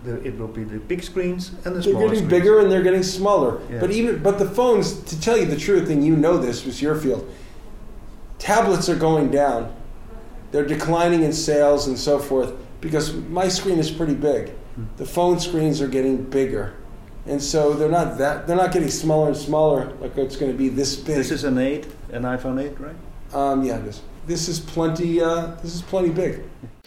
the, 0.03 0.13
it 0.27 0.39
will 0.39 0.53
be 0.59 0.63
the 0.63 0.79
big 0.79 1.03
screens 1.03 1.51
and 1.63 1.75
the 1.75 1.81
They're 1.81 1.83
smaller 1.83 2.07
getting 2.07 2.25
screens. 2.25 2.35
bigger 2.35 2.59
and 2.59 2.71
they're 2.71 2.87
getting 2.89 3.03
smaller. 3.03 3.61
Yeah. 3.69 3.79
But 3.79 3.91
even, 3.91 4.23
but 4.23 4.39
the 4.39 4.49
phones, 4.49 4.99
to 5.03 5.15
tell 5.21 5.37
you 5.37 5.45
the 5.45 5.61
truth, 5.67 5.89
and 5.91 6.03
you 6.03 6.15
know 6.15 6.37
this 6.37 6.65
was 6.65 6.81
your 6.81 6.95
field, 6.95 7.23
tablets 8.39 8.89
are 8.89 8.99
going 8.99 9.29
down. 9.29 9.71
They're 10.51 10.65
declining 10.77 11.21
in 11.23 11.33
sales 11.33 11.87
and 11.87 11.97
so 11.99 12.17
forth 12.17 12.51
because 12.81 13.13
my 13.13 13.48
screen 13.50 13.79
is 13.79 13.91
pretty 13.91 14.15
big. 14.15 14.51
The 14.98 15.05
phone 15.05 15.39
screens 15.39 15.81
are 15.81 15.88
getting 15.88 16.24
bigger. 16.29 16.74
And 17.25 17.41
so 17.41 17.74
they're 17.74 17.89
not 17.91 18.17
that 18.17 18.48
they're 18.48 18.55
not 18.63 18.72
getting 18.74 18.91
smaller 18.91 19.27
and 19.27 19.38
smaller 19.38 19.91
like 20.01 20.17
it's 20.17 20.38
going 20.38 20.51
to 20.51 20.57
be 20.57 20.69
this 20.69 20.96
big. 20.96 21.15
This 21.17 21.31
is 21.31 21.43
an 21.43 21.57
eight, 21.57 21.86
an 22.13 22.24
iPhone 22.24 22.57
8, 22.62 22.79
right? 22.79 22.96
um, 23.34 23.63
yeah, 23.65 23.79
this 23.86 24.01
this 24.27 24.48
is 24.48 24.60
plenty. 24.60 25.22
Uh, 25.22 25.41
this 25.62 25.75
is 25.75 25.81
plenty 25.81 26.10
big. 26.10 26.34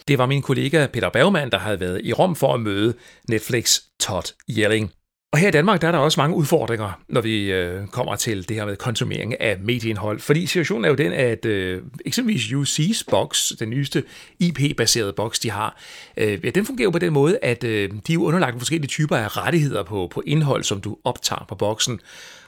Det 0.07 0.17
var 0.17 0.25
min 0.25 0.41
kollega 0.41 0.87
Peter 0.87 1.09
Bergman, 1.09 1.49
der 1.51 1.57
havde 1.57 1.79
været 1.79 2.01
i 2.03 2.13
Rom 2.13 2.35
for 2.35 2.53
at 2.53 2.59
møde 2.59 2.93
Netflix 3.29 3.79
Todd 3.99 4.33
Yelling. 4.49 4.91
Og 5.33 5.39
her 5.39 5.47
i 5.47 5.51
Danmark 5.51 5.81
der 5.81 5.87
er 5.87 5.91
der 5.91 5.99
også 5.99 6.19
mange 6.19 6.35
udfordringer, 6.35 7.01
når 7.09 7.21
vi 7.21 7.51
øh, 7.51 7.87
kommer 7.87 8.15
til 8.15 8.49
det 8.49 8.57
her 8.57 8.65
med 8.65 8.75
konsumering 8.75 9.41
af 9.41 9.57
medieindhold. 9.59 10.19
Fordi 10.19 10.45
situationen 10.45 10.85
er 10.85 10.89
jo 10.89 10.95
den, 10.95 11.11
at 11.13 11.45
øh, 11.45 11.81
eksempelvis 12.05 12.43
UC's 12.43 13.03
box, 13.09 13.51
den 13.59 13.69
nyeste 13.69 14.03
IP-baserede 14.39 15.13
box, 15.13 15.39
de 15.39 15.51
har, 15.51 15.77
øh, 16.17 16.45
ja, 16.45 16.49
den 16.49 16.65
fungerer 16.65 16.85
jo 16.85 16.91
på 16.91 16.99
den 16.99 17.13
måde, 17.13 17.39
at 17.41 17.63
øh, 17.63 17.89
de 18.07 18.13
er 18.13 18.17
underlagt 18.17 18.57
forskellige 18.57 18.87
typer 18.87 19.17
af 19.17 19.37
rettigheder 19.37 19.83
på, 19.83 20.07
på 20.11 20.23
indhold, 20.25 20.63
som 20.63 20.81
du 20.81 20.97
optager 21.03 21.45
på 21.49 21.55
boksen. 21.55 21.99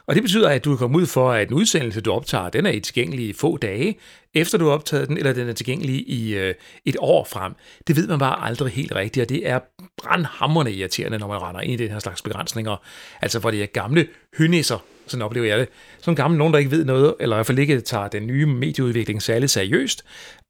Og 0.06 0.14
det 0.14 0.22
betyder, 0.22 0.48
at 0.48 0.64
du 0.64 0.70
kan 0.70 0.78
komme 0.78 0.98
ud 0.98 1.06
for, 1.06 1.32
at 1.32 1.48
en 1.48 1.54
udsendelse, 1.54 2.00
du 2.00 2.12
optager, 2.12 2.48
den 2.48 2.66
er 2.66 2.80
tilgængelig 2.80 3.28
i 3.28 3.32
få 3.32 3.56
dage, 3.56 3.98
efter 4.34 4.58
du 4.58 4.64
har 4.64 4.72
optaget 4.72 5.08
den, 5.08 5.18
eller 5.18 5.32
den 5.32 5.48
er 5.48 5.52
tilgængelig 5.52 6.08
i 6.08 6.34
øh, 6.34 6.54
et 6.84 6.96
år 6.98 7.24
frem. 7.24 7.52
Det 7.86 7.96
ved 7.96 8.08
man 8.08 8.18
bare 8.18 8.44
aldrig 8.44 8.72
helt 8.72 8.94
rigtigt, 8.94 9.22
og 9.22 9.28
det 9.28 9.48
er 9.48 9.58
brandhammerne 10.04 10.72
irriterende, 10.72 11.18
når 11.18 11.26
man 11.26 11.42
render 11.42 11.60
ind 11.60 11.72
i 11.72 11.84
den 11.84 11.92
her 11.92 11.98
slags 11.98 12.22
begrænsninger. 12.22 12.76
Altså, 13.22 13.40
for 13.40 13.50
det 13.50 13.62
er 13.62 13.66
gamle 13.66 14.08
hynisser, 14.38 14.78
sådan 15.06 15.22
oplever 15.22 15.46
jeg 15.46 15.58
det. 15.58 15.68
Som 16.00 16.16
gammel 16.16 16.38
nogen, 16.38 16.52
der 16.52 16.58
ikke 16.58 16.70
ved 16.70 16.84
noget, 16.84 17.14
eller 17.20 17.36
i 17.36 17.38
hvert 17.38 17.46
fald 17.46 17.58
ikke 17.58 17.80
tager 17.80 18.08
den 18.08 18.26
nye 18.26 18.46
medieudvikling 18.46 19.22
særligt 19.22 19.50
seriøst, 19.52 20.04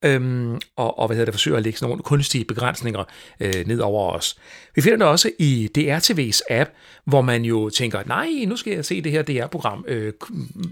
øhm, 0.05 0.61
og, 0.77 0.99
og 0.99 1.07
hvad 1.07 1.17
hedder 1.17 1.25
det, 1.25 1.35
forsøger 1.35 1.57
at 1.57 1.63
lægge 1.63 1.79
sådan 1.79 1.91
nogle 1.91 2.03
kunstige 2.03 2.45
begrænsninger 2.45 3.05
øh, 3.41 3.67
ned 3.67 3.81
over 3.81 4.11
os. 4.13 4.37
Vi 4.75 4.81
finder 4.81 4.99
det 4.99 5.07
også 5.07 5.31
i 5.39 5.71
DRTV's 5.79 6.41
app, 6.51 6.71
hvor 7.05 7.21
man 7.21 7.45
jo 7.45 7.71
tænker, 7.71 8.03
nej, 8.07 8.29
nu 8.47 8.57
skal 8.57 8.73
jeg 8.73 8.85
se 8.85 9.01
det 9.01 9.13
her 9.13 9.23
DR-program 9.23 9.85
øh, 9.89 10.13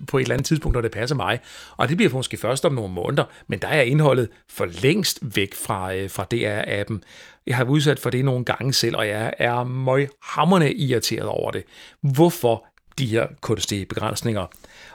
på 0.09 0.19
et 0.19 0.23
eller 0.23 0.35
andet 0.35 0.47
tidspunkt, 0.47 0.75
når 0.75 0.81
det 0.81 0.91
passer 0.91 1.17
mig. 1.17 1.41
Og 1.77 1.89
det 1.89 1.97
bliver 1.97 2.13
måske 2.13 2.37
først 2.37 2.65
om 2.65 2.73
nogle 2.73 2.93
måneder, 2.93 3.25
men 3.47 3.59
der 3.59 3.69
er 3.69 3.83
indholdet 3.83 4.29
for 4.49 4.69
længst 4.83 5.19
væk 5.37 5.55
fra, 5.55 5.95
øh, 5.95 6.11
fra 6.11 6.27
DR-appen. 6.35 7.01
Jeg 7.47 7.57
har 7.57 7.65
udsat 7.65 7.99
for 7.99 8.11
det 8.11 8.25
nogle 8.25 8.45
gange 8.45 8.73
selv, 8.73 8.97
og 8.97 9.09
jeg 9.09 9.33
er 9.39 9.65
møghamrende 9.65 10.73
irriteret 10.75 11.29
over 11.29 11.51
det. 11.51 11.65
Hvorfor 12.01 12.67
de 12.99 13.07
her 13.07 13.27
kunstige 13.41 13.87
begrænsninger. 13.87 14.41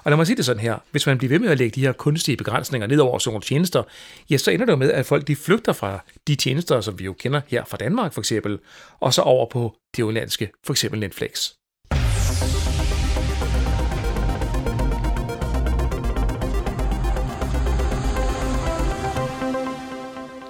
Og 0.04 0.12
lad 0.12 0.18
mig 0.18 0.28
sige 0.28 0.38
det 0.38 0.46
sådan 0.46 0.62
her. 0.62 0.78
Hvis 0.92 1.08
man 1.08 1.18
bliver 1.18 1.30
ved 1.30 1.40
med 1.40 1.50
at 1.50 1.58
lægge 1.58 1.76
de 1.76 1.86
her 1.86 1.92
kunstige 1.92 2.38
begrænsninger 2.38 2.88
ned 2.88 3.00
over 3.00 3.20
sådan 3.20 3.34
nogle 3.34 3.44
tjenester, 3.44 3.84
ja, 4.30 4.38
så 4.38 4.52
ender 4.52 4.66
det 4.66 4.72
jo 4.72 4.78
med, 4.78 4.92
at 4.92 5.06
folk 5.06 5.28
de 5.28 5.36
flygter 5.36 5.74
fra 5.74 6.00
de 6.28 6.36
tjenester, 6.36 6.82
som 6.82 7.00
vi 7.00 7.04
jo 7.04 7.14
kender 7.14 7.42
her 7.48 7.66
fra 7.66 7.78
Danmark 7.78 8.14
for 8.14 8.22
eksempel, 8.22 8.60
og 9.00 9.14
så 9.14 9.22
over 9.22 9.46
på 9.50 9.76
det 9.98 10.04
udenlandske, 10.04 10.50
for 10.66 10.74
eksempel 10.74 11.00
Netflix. 11.00 11.50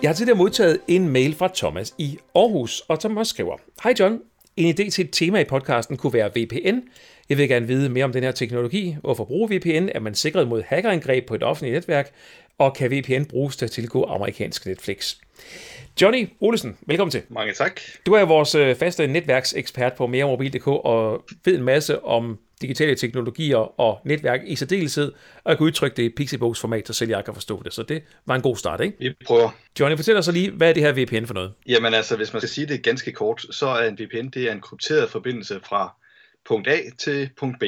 Jeg 0.02 0.10
har 0.10 0.14
tidligere 0.14 0.38
modtaget 0.38 0.80
en 0.88 1.10
mail 1.10 1.36
fra 1.36 1.50
Thomas 1.56 1.94
i 1.98 2.18
Aarhus, 2.36 2.84
og 2.88 3.00
Thomas 3.00 3.28
skriver, 3.28 3.58
Hej 3.84 3.94
John, 4.00 4.20
en 4.58 4.70
idé 4.70 4.90
til 4.90 5.06
et 5.06 5.12
tema 5.12 5.40
i 5.40 5.44
podcasten 5.44 5.98
kunne 5.98 6.14
være 6.14 6.32
VPN. 6.36 6.80
Jeg 7.30 7.38
vil 7.38 7.50
gerne 7.50 7.68
vide 7.68 7.90
mere 7.90 8.06
om 8.06 8.12
den 8.12 8.24
her 8.24 8.32
teknologi. 8.32 8.96
Hvorfor 9.02 9.24
bruge 9.24 9.56
VPN? 9.56 9.90
Er 9.96 10.00
man 10.00 10.16
sikret 10.16 10.48
mod 10.48 10.64
hackerangreb 10.68 11.28
på 11.28 11.36
et 11.36 11.44
offentligt 11.44 11.74
netværk? 11.74 12.12
Og 12.58 12.74
kan 12.76 12.92
VPN 12.92 13.24
bruges 13.24 13.58
til 13.58 13.66
at 13.66 13.72
tilgå 13.72 14.04
amerikansk 14.04 14.66
Netflix? 14.66 15.16
Johnny 16.02 16.30
Olesen, 16.40 16.78
velkommen 16.88 17.12
til. 17.12 17.22
Mange 17.30 17.54
tak. 17.54 17.82
Du 18.06 18.14
er 18.14 18.26
vores 18.26 18.56
øh, 18.56 18.76
faste 18.76 19.08
netværksekspert 19.08 19.94
på 19.94 20.08
meremobil.dk 20.08 20.68
og 20.68 21.24
ved 21.46 21.58
en 21.58 21.64
masse 21.64 22.04
om 22.04 22.40
digitale 22.62 22.96
teknologier 22.96 23.80
og 23.80 24.00
netværk 24.06 24.40
i 24.46 24.56
særdeleshed, 24.56 25.12
og 25.44 25.50
jeg 25.50 25.58
kan 25.58 25.66
udtrykke 25.66 25.98
det 25.98 26.04
i 26.04 26.10
Pixelbooks 26.10 26.60
format, 26.60 26.88
så 26.88 26.94
selv 26.94 27.10
jeg 27.10 27.26
kan 27.26 27.34
forstå 27.34 27.64
det. 27.64 27.74
Så 27.74 27.84
det 27.84 28.04
var 28.26 28.36
en 28.36 28.42
god 28.42 28.58
start, 28.58 28.82
ikke? 28.82 28.98
Vi 29.00 29.14
prøver. 29.26 29.50
Johnny, 29.80 29.96
fortæl 29.96 30.18
os 30.18 30.26
så 30.26 30.32
lige, 30.32 30.52
hvad 30.52 30.70
er 30.70 30.74
det 30.74 30.84
her 30.84 31.06
VPN 31.06 31.26
for 31.26 31.34
noget? 31.34 31.54
Jamen 31.68 31.94
altså, 31.94 32.16
hvis 32.16 32.34
man 32.34 32.42
skal 32.42 32.50
sige 32.50 32.68
det 32.68 32.84
ganske 32.84 33.12
kort, 33.12 33.46
så 33.52 33.68
er 33.68 33.88
en 33.88 34.00
VPN 34.00 34.28
det 34.28 34.44
er 34.44 34.52
en 34.52 34.62
krypteret 34.62 35.10
forbindelse 35.10 35.60
fra 35.66 35.96
punkt 36.48 36.68
A 36.68 36.78
til 36.98 37.30
punkt 37.38 37.60
B. 37.60 37.64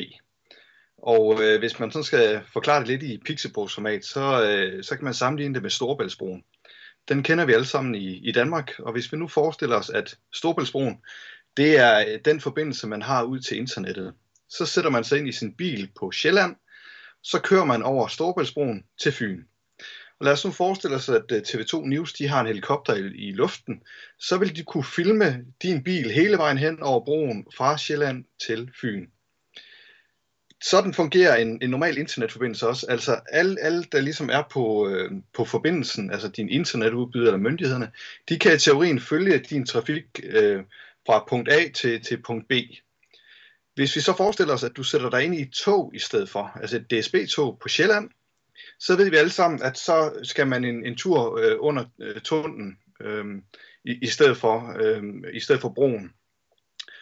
Og 0.98 1.44
øh, 1.44 1.60
hvis 1.60 1.80
man 1.80 1.92
sådan 1.92 2.04
skal 2.04 2.42
forklare 2.54 2.80
det 2.80 2.88
lidt 2.88 3.04
i 3.04 3.18
Pixelbooks 3.26 3.74
format, 3.74 4.06
så, 4.06 4.46
øh, 4.46 4.84
så 4.84 4.96
kan 4.96 5.04
man 5.06 5.14
sammenligne 5.14 5.54
det 5.54 5.62
med 5.62 5.70
Storbæltsbroen. 5.70 6.44
Den 7.10 7.24
kender 7.24 7.46
vi 7.46 7.54
alle 7.54 7.66
sammen 7.66 7.96
i, 7.96 8.30
i 8.30 8.32
Danmark, 8.32 8.72
og 8.80 8.92
hvis 8.92 9.12
vi 9.12 9.18
nu 9.18 9.28
forestiller 9.28 9.76
os, 9.76 9.90
at 9.90 10.18
Storbæltsbroen, 10.34 10.98
det 11.58 11.78
er 11.78 12.18
den 12.26 12.42
forbindelse, 12.42 12.88
man 12.88 13.02
har 13.02 13.24
ud 13.24 13.40
til 13.40 13.58
internettet. 13.58 14.14
Så 14.50 14.66
sætter 14.66 14.90
man 14.90 15.04
sig 15.04 15.18
ind 15.18 15.28
i 15.28 15.32
sin 15.32 15.54
bil 15.54 15.92
på 16.00 16.12
Sjælland, 16.12 16.56
så 17.24 17.40
kører 17.40 17.66
man 17.66 17.84
over 17.84 18.08
Storbæltsbroen 18.08 18.84
til 19.02 19.12
Fyn. 19.12 19.44
Og 20.20 20.26
lad 20.26 20.34
os 20.34 20.46
nu 20.46 20.52
forestille 20.52 20.96
os, 20.96 21.10
at 21.10 21.32
øh, 21.32 21.42
TV2 21.48 21.86
News 21.86 22.14
de 22.14 22.28
har 22.28 22.42
en 22.42 22.48
helikopter 22.48 22.96
i, 22.96 23.00
i 23.00 23.32
luften. 23.32 23.82
Så 24.20 24.38
vil 24.38 24.56
de 24.56 24.64
kunne 24.64 24.84
filme 24.84 25.46
din 25.64 25.84
bil 25.84 26.12
hele 26.12 26.38
vejen 26.38 26.58
hen 26.58 26.84
over 26.84 27.06
broen 27.06 27.46
fra 27.58 27.78
Sjælland 27.78 28.26
til 28.48 28.72
Fyn. 28.82 29.08
Sådan 30.64 30.94
fungerer 30.94 31.36
en, 31.36 31.62
en 31.62 31.70
normal 31.70 31.98
internetforbindelse 31.98 32.68
også. 32.68 32.86
Altså 32.90 33.20
alle, 33.30 33.62
alle 33.62 33.84
der 33.84 34.02
ligesom 34.02 34.30
er 34.30 34.44
på, 34.52 34.90
øh, 34.90 35.12
på 35.34 35.46
forbindelsen, 35.46 36.12
altså 36.12 36.28
din 36.28 36.50
internetudbyder 36.50 37.26
eller 37.26 37.38
myndighederne, 37.38 37.92
de 38.30 38.40
kan 38.40 38.56
i 38.56 38.60
teorien 38.60 39.00
følge 39.00 39.40
din 39.40 39.66
trafik 39.66 40.06
øh, 40.24 40.64
fra 41.06 41.26
punkt 41.30 41.50
A 41.50 41.70
til, 41.76 42.04
til 42.04 42.22
punkt 42.22 42.48
B. 42.48 42.52
Hvis 43.80 43.96
vi 43.96 44.02
så 44.02 44.14
forestiller 44.18 44.54
os, 44.54 44.64
at 44.64 44.78
du 44.78 44.84
sætter 44.84 45.10
dig 45.10 45.24
ind 45.24 45.36
i 45.36 45.42
et 45.42 45.52
tog 45.52 45.92
i 45.96 46.00
stedet 46.00 46.30
for, 46.30 46.52
altså 46.62 46.78
et 46.78 46.92
DSB-tog 46.92 47.58
på 47.62 47.68
Sjælland, 47.68 48.10
så 48.80 48.96
ved 48.96 49.10
vi 49.10 49.16
alle 49.16 49.30
sammen, 49.30 49.62
at 49.62 49.78
så 49.78 50.20
skal 50.24 50.48
man 50.48 50.64
en, 50.64 50.86
en 50.86 50.96
tur 50.96 51.40
øh, 51.40 51.58
under 51.60 51.86
øh, 52.02 52.22
tunden 52.22 52.78
øh, 53.02 53.26
i, 53.86 54.00
i, 54.02 54.08
stedet 54.08 54.38
for, 54.38 54.76
øh, 54.80 55.04
i 55.34 55.40
stedet 55.40 55.62
for 55.62 55.70
broen. 55.70 56.12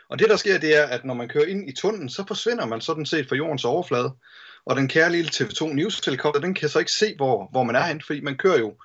Og 0.09 0.19
det 0.19 0.29
der 0.29 0.35
sker, 0.35 0.57
det 0.57 0.77
er, 0.77 0.85
at 0.85 1.05
når 1.05 1.13
man 1.13 1.27
kører 1.27 1.45
ind 1.45 1.69
i 1.69 1.75
tunnelen, 1.75 2.09
så 2.09 2.23
forsvinder 2.27 2.65
man 2.65 2.81
sådan 2.81 3.05
set 3.05 3.29
fra 3.29 3.35
jordens 3.35 3.65
overflade. 3.65 4.15
Og 4.65 4.75
den 4.75 4.87
kære 4.87 5.11
lille 5.11 5.29
TV2 5.33 5.65
News 5.73 6.05
helikopter, 6.05 6.41
den 6.41 6.53
kan 6.53 6.69
så 6.69 6.79
ikke 6.79 6.91
se, 6.91 7.15
hvor, 7.15 7.47
hvor 7.51 7.63
man 7.63 7.75
er 7.75 7.83
hen, 7.83 8.01
fordi 8.01 8.21
man 8.21 8.37
kører 8.37 8.59
jo 8.59 8.75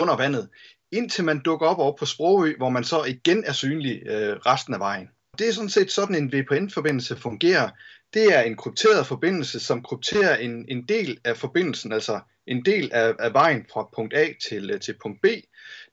under 0.00 0.16
vandet, 0.16 0.48
indtil 0.92 1.24
man 1.24 1.42
dukker 1.42 1.66
op 1.66 1.78
over 1.78 1.96
på 1.96 2.06
Sprogø, 2.06 2.54
hvor 2.56 2.68
man 2.68 2.84
så 2.84 3.04
igen 3.04 3.44
er 3.44 3.52
synlig 3.52 4.02
øh, 4.06 4.36
resten 4.36 4.74
af 4.74 4.80
vejen. 4.80 5.08
Det 5.42 5.48
er 5.48 5.52
sådan 5.52 5.68
set 5.68 5.92
sådan 5.92 6.14
en 6.14 6.32
VPN-forbindelse 6.32 7.16
fungerer. 7.16 7.70
Det 8.14 8.34
er 8.36 8.40
en 8.40 8.56
krypteret 8.56 9.06
forbindelse, 9.06 9.60
som 9.60 9.82
krypterer 9.82 10.36
en, 10.36 10.64
en 10.68 10.82
del 10.88 11.18
af 11.24 11.36
forbindelsen, 11.36 11.92
altså 11.92 12.20
en 12.46 12.64
del 12.64 12.90
af, 12.92 13.14
af 13.18 13.32
vejen 13.32 13.66
fra 13.72 13.88
punkt 13.94 14.14
A 14.14 14.26
til, 14.48 14.70
øh, 14.70 14.80
til 14.80 14.94
punkt 15.02 15.22
B. 15.22 15.26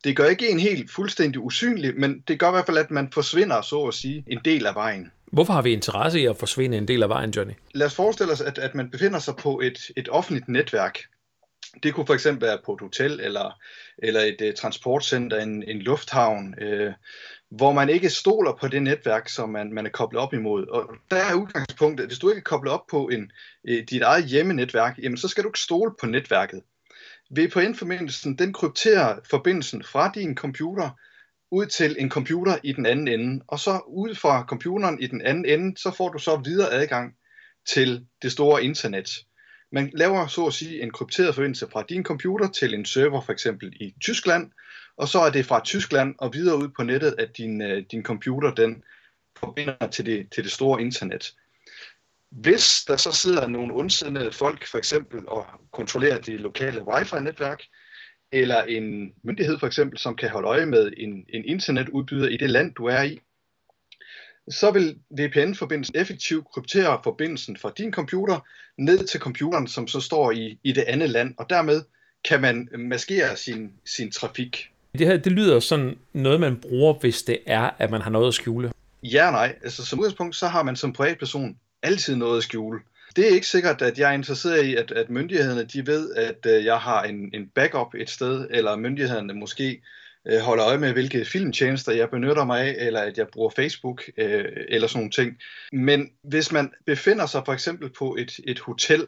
Det 0.03 0.17
gør 0.17 0.25
ikke 0.25 0.49
en 0.49 0.59
helt 0.59 0.91
fuldstændig 0.91 1.41
usynlig, 1.41 1.99
men 1.99 2.23
det 2.27 2.39
gør 2.39 2.47
i 2.47 2.51
hvert 2.51 2.65
fald, 2.65 2.77
at 2.77 2.91
man 2.91 3.11
forsvinder, 3.13 3.61
så 3.61 3.83
at 3.83 3.93
sige, 3.93 4.23
en 4.27 4.39
del 4.45 4.65
af 4.65 4.75
vejen. 4.75 5.11
Hvorfor 5.31 5.53
har 5.53 5.61
vi 5.61 5.73
interesse 5.73 6.19
i 6.19 6.25
at 6.25 6.37
forsvinde 6.37 6.77
en 6.77 6.87
del 6.87 7.03
af 7.03 7.09
vejen, 7.09 7.29
Johnny? 7.29 7.53
Lad 7.73 7.87
os 7.87 7.95
forestille 7.95 8.33
os, 8.33 8.41
at, 8.41 8.57
at 8.57 8.75
man 8.75 8.91
befinder 8.91 9.19
sig 9.19 9.35
på 9.35 9.59
et, 9.59 9.79
et 9.97 10.09
offentligt 10.09 10.47
netværk. 10.47 10.99
Det 11.83 11.93
kunne 11.93 12.07
for 12.07 12.13
eksempel 12.13 12.47
være 12.47 12.57
på 12.65 12.73
et 12.73 12.81
hotel 12.81 13.19
eller, 13.19 13.59
eller 13.97 14.21
et 14.21 14.41
uh, 14.41 14.53
transportcenter, 14.57 15.39
en, 15.41 15.63
en 15.63 15.79
lufthavn, 15.79 16.55
uh, 16.61 16.93
hvor 17.49 17.71
man 17.71 17.89
ikke 17.89 18.09
stoler 18.09 18.53
på 18.61 18.67
det 18.67 18.83
netværk, 18.83 19.29
som 19.29 19.49
man, 19.49 19.73
man 19.73 19.85
er 19.85 19.89
koblet 19.89 20.21
op 20.21 20.33
imod. 20.33 20.67
Og 20.67 20.95
der 21.11 21.17
er 21.17 21.33
udgangspunktet, 21.33 22.03
at 22.03 22.09
hvis 22.09 22.19
du 22.19 22.29
ikke 22.29 22.39
er 22.39 22.43
koblet 22.43 22.73
op 22.73 22.87
på 22.87 23.07
en, 23.07 23.31
øh, 23.67 23.83
dit 23.89 24.01
eget 24.01 24.25
hjemmenetværk, 24.25 24.99
jamen 25.01 25.17
så 25.17 25.27
skal 25.27 25.43
du 25.43 25.49
ikke 25.49 25.59
stole 25.59 25.91
på 25.99 26.05
netværket. 26.05 26.61
VPN-forbindelsen, 27.31 28.35
den 28.35 28.53
krypterer 28.53 29.19
forbindelsen 29.29 29.83
fra 29.83 30.11
din 30.15 30.35
computer 30.35 30.89
ud 31.51 31.65
til 31.65 31.95
en 31.99 32.09
computer 32.09 32.57
i 32.63 32.71
den 32.71 32.85
anden 32.85 33.07
ende. 33.07 33.43
Og 33.47 33.59
så 33.59 33.79
ud 33.87 34.15
fra 34.15 34.45
computeren 34.47 35.01
i 35.01 35.07
den 35.07 35.21
anden 35.21 35.45
ende, 35.45 35.77
så 35.77 35.91
får 35.91 36.09
du 36.09 36.19
så 36.19 36.41
videre 36.45 36.71
adgang 36.71 37.15
til 37.69 38.05
det 38.21 38.31
store 38.31 38.63
internet. 38.63 39.09
Man 39.71 39.91
laver 39.93 40.27
så 40.27 40.45
at 40.45 40.53
sige 40.53 40.81
en 40.81 40.91
krypteret 40.91 41.35
forbindelse 41.35 41.67
fra 41.71 41.83
din 41.89 42.03
computer 42.03 42.47
til 42.47 42.73
en 42.73 42.85
server 42.85 43.21
for 43.21 43.31
eksempel 43.31 43.73
i 43.81 43.93
Tyskland, 44.01 44.51
og 44.99 45.07
så 45.07 45.19
er 45.19 45.29
det 45.29 45.45
fra 45.45 45.61
Tyskland 45.63 46.15
og 46.17 46.33
videre 46.33 46.57
ud 46.57 46.69
på 46.77 46.83
nettet, 46.83 47.15
at 47.17 47.37
din, 47.37 47.61
øh, 47.61 47.83
din 47.91 48.03
computer 48.03 48.55
den 48.55 48.83
forbinder 49.35 49.87
til 49.87 50.05
det, 50.05 50.27
til 50.31 50.43
det 50.43 50.51
store 50.51 50.81
internet. 50.81 51.33
Hvis 52.29 52.83
der 52.87 52.97
så 52.97 53.11
sidder 53.11 53.47
nogle 53.47 53.73
ondsindede 53.73 54.31
folk 54.31 54.67
for 54.67 54.77
eksempel 54.77 55.27
og 55.27 55.45
kontrollerer 55.71 56.21
det 56.21 56.39
lokale 56.39 56.81
wifi-netværk, 56.81 57.63
eller 58.31 58.63
en 58.63 59.13
myndighed 59.23 59.59
for 59.59 59.67
eksempel, 59.67 59.99
som 59.99 60.15
kan 60.15 60.29
holde 60.29 60.47
øje 60.47 60.65
med 60.65 60.91
en, 60.97 61.25
en 61.29 61.45
internetudbyder 61.45 62.27
i 62.27 62.37
det 62.37 62.49
land, 62.49 62.73
du 62.73 62.85
er 62.85 63.01
i, 63.01 63.19
så 64.49 64.71
vil 64.71 64.99
VPN-forbindelsen 65.09 65.95
effektivt 65.95 66.47
kryptere 66.53 66.99
forbindelsen 67.03 67.57
fra 67.57 67.73
din 67.77 67.93
computer 67.93 68.39
ned 68.77 69.07
til 69.07 69.19
computeren, 69.19 69.67
som 69.67 69.87
så 69.87 70.01
står 70.01 70.31
i, 70.31 70.59
i 70.63 70.71
det 70.71 70.83
andet 70.87 71.09
land, 71.09 71.35
og 71.37 71.49
dermed 71.49 71.81
kan 72.23 72.41
man 72.41 72.69
maskere 72.77 73.37
sin, 73.37 73.73
sin 73.85 74.11
trafik. 74.11 74.71
Det 74.97 75.07
her, 75.07 75.17
det 75.17 75.31
lyder 75.31 75.59
sådan 75.59 75.97
noget, 76.13 76.39
man 76.39 76.57
bruger, 76.57 76.93
hvis 76.93 77.23
det 77.23 77.37
er, 77.45 77.69
at 77.77 77.91
man 77.91 78.01
har 78.01 78.09
noget 78.09 78.27
at 78.27 78.33
skjule. 78.33 78.71
Ja 79.03 79.25
og 79.25 79.31
nej. 79.31 79.55
Altså, 79.63 79.85
som 79.85 79.99
udgangspunkt, 79.99 80.35
så 80.35 80.47
har 80.47 80.63
man 80.63 80.75
som 80.75 80.93
privatperson 80.93 81.57
altid 81.83 82.15
noget 82.15 82.37
at 82.37 82.43
skjule. 82.43 82.79
Det 83.15 83.27
er 83.27 83.29
ikke 83.33 83.47
sikkert, 83.47 83.81
at 83.81 83.99
jeg 83.99 84.09
er 84.09 84.13
interesseret 84.13 84.65
i, 84.65 84.75
at, 84.75 84.91
at 84.91 85.09
myndighederne 85.09 85.63
de 85.63 85.87
ved, 85.87 86.15
at 86.15 86.45
uh, 86.45 86.65
jeg 86.65 86.77
har 86.77 87.03
en, 87.03 87.29
en 87.33 87.47
backup 87.55 87.93
et 87.93 88.09
sted, 88.09 88.47
eller 88.49 88.75
myndighederne 88.75 89.33
måske 89.33 89.81
uh, 90.31 90.37
holder 90.39 90.65
øje 90.65 90.77
med, 90.77 90.93
hvilke 90.93 91.25
filmtjenester 91.25 91.91
jeg 91.91 92.09
benytter 92.09 92.45
mig 92.45 92.61
af, 92.61 92.75
eller 92.77 92.99
at 92.99 93.17
jeg 93.17 93.27
bruger 93.27 93.49
Facebook, 93.49 94.03
uh, 94.17 94.23
eller 94.67 94.87
sådan 94.87 94.99
nogle 94.99 95.11
ting. 95.11 95.37
Men 95.71 96.11
hvis 96.23 96.51
man 96.51 96.71
befinder 96.85 97.25
sig 97.25 97.41
for 97.45 97.53
eksempel 97.53 97.89
på 97.89 98.15
et, 98.19 98.39
et 98.43 98.59
hotel, 98.59 99.07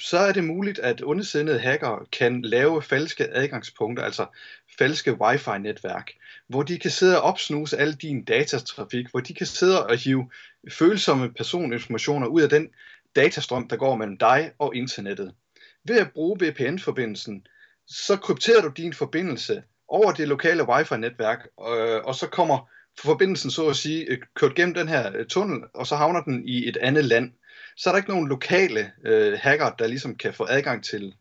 så 0.00 0.18
er 0.18 0.32
det 0.32 0.44
muligt, 0.44 0.78
at 0.78 1.02
ondsindede 1.04 1.58
hacker 1.58 2.08
kan 2.12 2.42
lave 2.42 2.82
falske 2.82 3.34
adgangspunkter, 3.36 4.04
altså 4.04 4.26
falske 4.78 5.12
wifi-netværk, 5.12 6.12
hvor 6.48 6.62
de 6.62 6.78
kan 6.78 6.90
sidde 6.90 7.16
og 7.16 7.22
opsnuse 7.22 7.76
al 7.76 7.92
din 7.92 8.24
datatrafik, 8.24 9.10
hvor 9.10 9.20
de 9.20 9.34
kan 9.34 9.46
sidde 9.46 9.86
og 9.86 9.96
hive 9.96 10.30
følsomme 10.70 11.32
personinformationer 11.32 12.26
ud 12.26 12.42
af 12.42 12.48
den 12.48 12.68
datastrøm, 13.16 13.68
der 13.68 13.76
går 13.76 13.96
mellem 13.96 14.18
dig 14.18 14.52
og 14.58 14.76
internettet. 14.76 15.34
Ved 15.84 15.98
at 15.98 16.12
bruge 16.12 16.38
VPN-forbindelsen, 16.40 17.46
så 17.86 18.16
krypterer 18.16 18.62
du 18.62 18.68
din 18.68 18.92
forbindelse 18.92 19.62
over 19.88 20.12
det 20.12 20.28
lokale 20.28 20.68
wifi-netværk, 20.68 21.46
øh, 21.60 22.04
og 22.04 22.14
så 22.14 22.26
kommer 22.26 22.70
forbindelsen 22.98 23.50
så 23.50 23.68
at 23.68 23.76
sige 23.76 24.04
øh, 24.04 24.18
kørt 24.34 24.54
gennem 24.54 24.74
den 24.74 24.88
her 24.88 25.12
øh, 25.16 25.26
tunnel, 25.26 25.62
og 25.74 25.86
så 25.86 25.96
havner 25.96 26.22
den 26.22 26.48
i 26.48 26.68
et 26.68 26.76
andet 26.76 27.04
land 27.04 27.32
så 27.76 27.90
er 27.90 27.92
der 27.92 27.98
ikke 27.98 28.10
nogen 28.10 28.28
lokale 28.28 28.92
øh, 29.04 29.38
hacker, 29.42 29.70
der 29.70 29.86
ligesom 29.86 30.16
kan 30.16 30.34
få 30.34 30.46
adgang 30.48 30.84
til, 30.84 31.14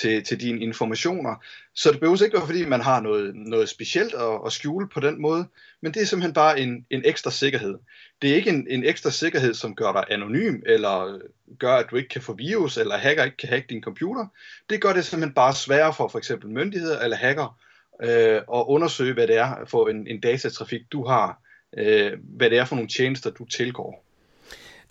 til, 0.00 0.24
til 0.24 0.40
dine 0.40 0.60
informationer. 0.60 1.34
Så 1.74 1.92
det 1.92 2.00
behøver 2.00 2.22
ikke 2.22 2.36
være, 2.36 2.46
fordi 2.46 2.64
man 2.64 2.80
har 2.80 3.00
noget, 3.00 3.34
noget 3.34 3.68
specielt 3.68 4.14
at, 4.14 4.40
at 4.46 4.52
skjule 4.52 4.88
på 4.88 5.00
den 5.00 5.22
måde, 5.22 5.46
men 5.80 5.94
det 5.94 6.02
er 6.02 6.06
simpelthen 6.06 6.34
bare 6.34 6.60
en, 6.60 6.86
en 6.90 7.02
ekstra 7.04 7.30
sikkerhed. 7.30 7.74
Det 8.22 8.30
er 8.30 8.34
ikke 8.34 8.50
en, 8.50 8.66
en 8.70 8.84
ekstra 8.84 9.10
sikkerhed, 9.10 9.54
som 9.54 9.74
gør 9.74 9.92
dig 9.92 10.04
anonym, 10.10 10.62
eller 10.66 11.18
gør, 11.58 11.74
at 11.74 11.86
du 11.90 11.96
ikke 11.96 12.08
kan 12.08 12.22
få 12.22 12.32
virus, 12.32 12.76
eller 12.76 12.96
hacker 12.96 13.24
ikke 13.24 13.36
kan 13.36 13.48
hacke 13.48 13.66
din 13.70 13.82
computer. 13.82 14.26
Det 14.70 14.80
gør 14.80 14.92
det 14.92 15.04
simpelthen 15.04 15.34
bare 15.34 15.54
sværere 15.54 15.94
for 15.94 16.08
for 16.08 16.18
eksempel 16.18 16.50
myndigheder 16.50 17.00
eller 17.00 17.16
hacker 17.16 17.58
øh, 18.02 18.36
at 18.36 18.64
undersøge, 18.66 19.14
hvad 19.14 19.26
det 19.26 19.36
er 19.36 19.64
for 19.66 19.88
en, 19.88 20.06
en 20.06 20.20
datatrafik, 20.20 20.80
du 20.92 21.06
har, 21.06 21.42
øh, 21.78 22.12
hvad 22.22 22.50
det 22.50 22.58
er 22.58 22.64
for 22.64 22.76
nogle 22.76 22.88
tjenester, 22.88 23.30
du 23.30 23.44
tilgår. 23.44 24.04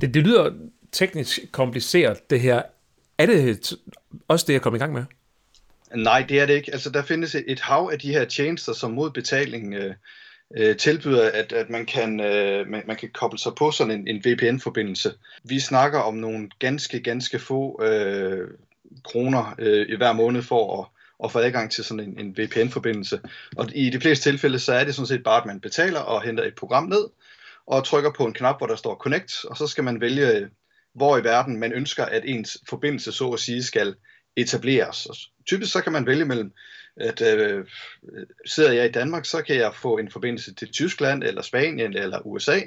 Det, 0.01 0.13
det 0.13 0.23
lyder 0.23 0.51
teknisk 0.91 1.39
kompliceret, 1.51 2.29
det 2.29 2.39
her. 2.39 2.61
Er 3.17 3.25
det 3.25 3.73
også 4.27 4.45
det, 4.47 4.53
jeg 4.53 4.61
kommer 4.61 4.77
i 4.77 4.79
gang 4.79 4.93
med? 4.93 5.03
Nej, 5.95 6.25
det 6.29 6.39
er 6.39 6.45
det 6.45 6.53
ikke. 6.53 6.73
Altså, 6.73 6.89
der 6.89 7.03
findes 7.03 7.35
et 7.35 7.59
hav 7.59 7.89
af 7.93 7.99
de 7.99 8.13
her 8.13 8.25
tjenester, 8.25 8.73
som 8.73 8.91
mod 8.91 9.11
betaling 9.11 9.73
øh, 9.73 9.93
øh, 10.57 10.77
tilbyder, 10.77 11.31
at, 11.31 11.53
at 11.53 11.69
man, 11.69 11.85
kan, 11.85 12.19
øh, 12.19 12.67
man, 12.67 12.83
man 12.87 12.95
kan 12.95 13.09
koble 13.13 13.39
sig 13.39 13.51
på 13.57 13.71
sådan 13.71 13.99
en, 13.99 14.07
en 14.07 14.23
VPN-forbindelse. 14.25 15.13
Vi 15.43 15.59
snakker 15.59 15.99
om 15.99 16.13
nogle 16.13 16.49
ganske, 16.59 16.99
ganske 16.99 17.39
få 17.39 17.83
øh, 17.83 18.47
kroner 19.03 19.55
øh, 19.59 19.85
i 19.89 19.95
hver 19.95 20.13
måned 20.13 20.41
for 20.41 20.81
at, 20.81 20.87
at 21.23 21.31
få 21.31 21.39
adgang 21.39 21.71
til 21.71 21.83
sådan 21.83 22.03
en, 22.03 22.19
en 22.19 22.37
VPN-forbindelse. 22.37 23.19
Og 23.57 23.69
i 23.75 23.89
de 23.89 24.01
fleste 24.01 24.29
tilfælde, 24.29 24.59
så 24.59 24.73
er 24.73 24.83
det 24.83 24.95
sådan 24.95 25.07
set 25.07 25.23
bare, 25.23 25.41
at 25.41 25.45
man 25.45 25.59
betaler 25.59 25.99
og 25.99 26.21
henter 26.21 26.43
et 26.43 26.55
program 26.55 26.83
ned, 26.83 27.07
og 27.67 27.83
trykker 27.85 28.11
på 28.11 28.25
en 28.25 28.33
knap, 28.33 28.57
hvor 28.57 28.67
der 28.67 28.75
står 28.75 28.95
Connect, 28.95 29.45
og 29.45 29.57
så 29.57 29.67
skal 29.67 29.83
man 29.83 30.01
vælge, 30.01 30.49
hvor 30.93 31.17
i 31.17 31.23
verden 31.23 31.57
man 31.57 31.73
ønsker, 31.73 32.05
at 32.05 32.23
ens 32.25 32.57
forbindelse, 32.69 33.11
så 33.11 33.29
at 33.29 33.39
sige, 33.39 33.63
skal 33.63 33.95
etableres. 34.35 35.05
Og 35.05 35.15
typisk 35.47 35.71
så 35.71 35.81
kan 35.81 35.93
man 35.93 36.05
vælge 36.05 36.25
mellem, 36.25 36.53
at 36.97 37.21
øh, 37.21 37.65
sidder 38.45 38.71
jeg 38.71 38.85
i 38.85 38.91
Danmark, 38.91 39.25
så 39.25 39.41
kan 39.41 39.55
jeg 39.55 39.75
få 39.75 39.97
en 39.97 40.11
forbindelse 40.11 40.53
til 40.53 40.71
Tyskland, 40.71 41.23
eller 41.23 41.41
Spanien, 41.41 41.93
eller 41.93 42.27
USA. 42.27 42.59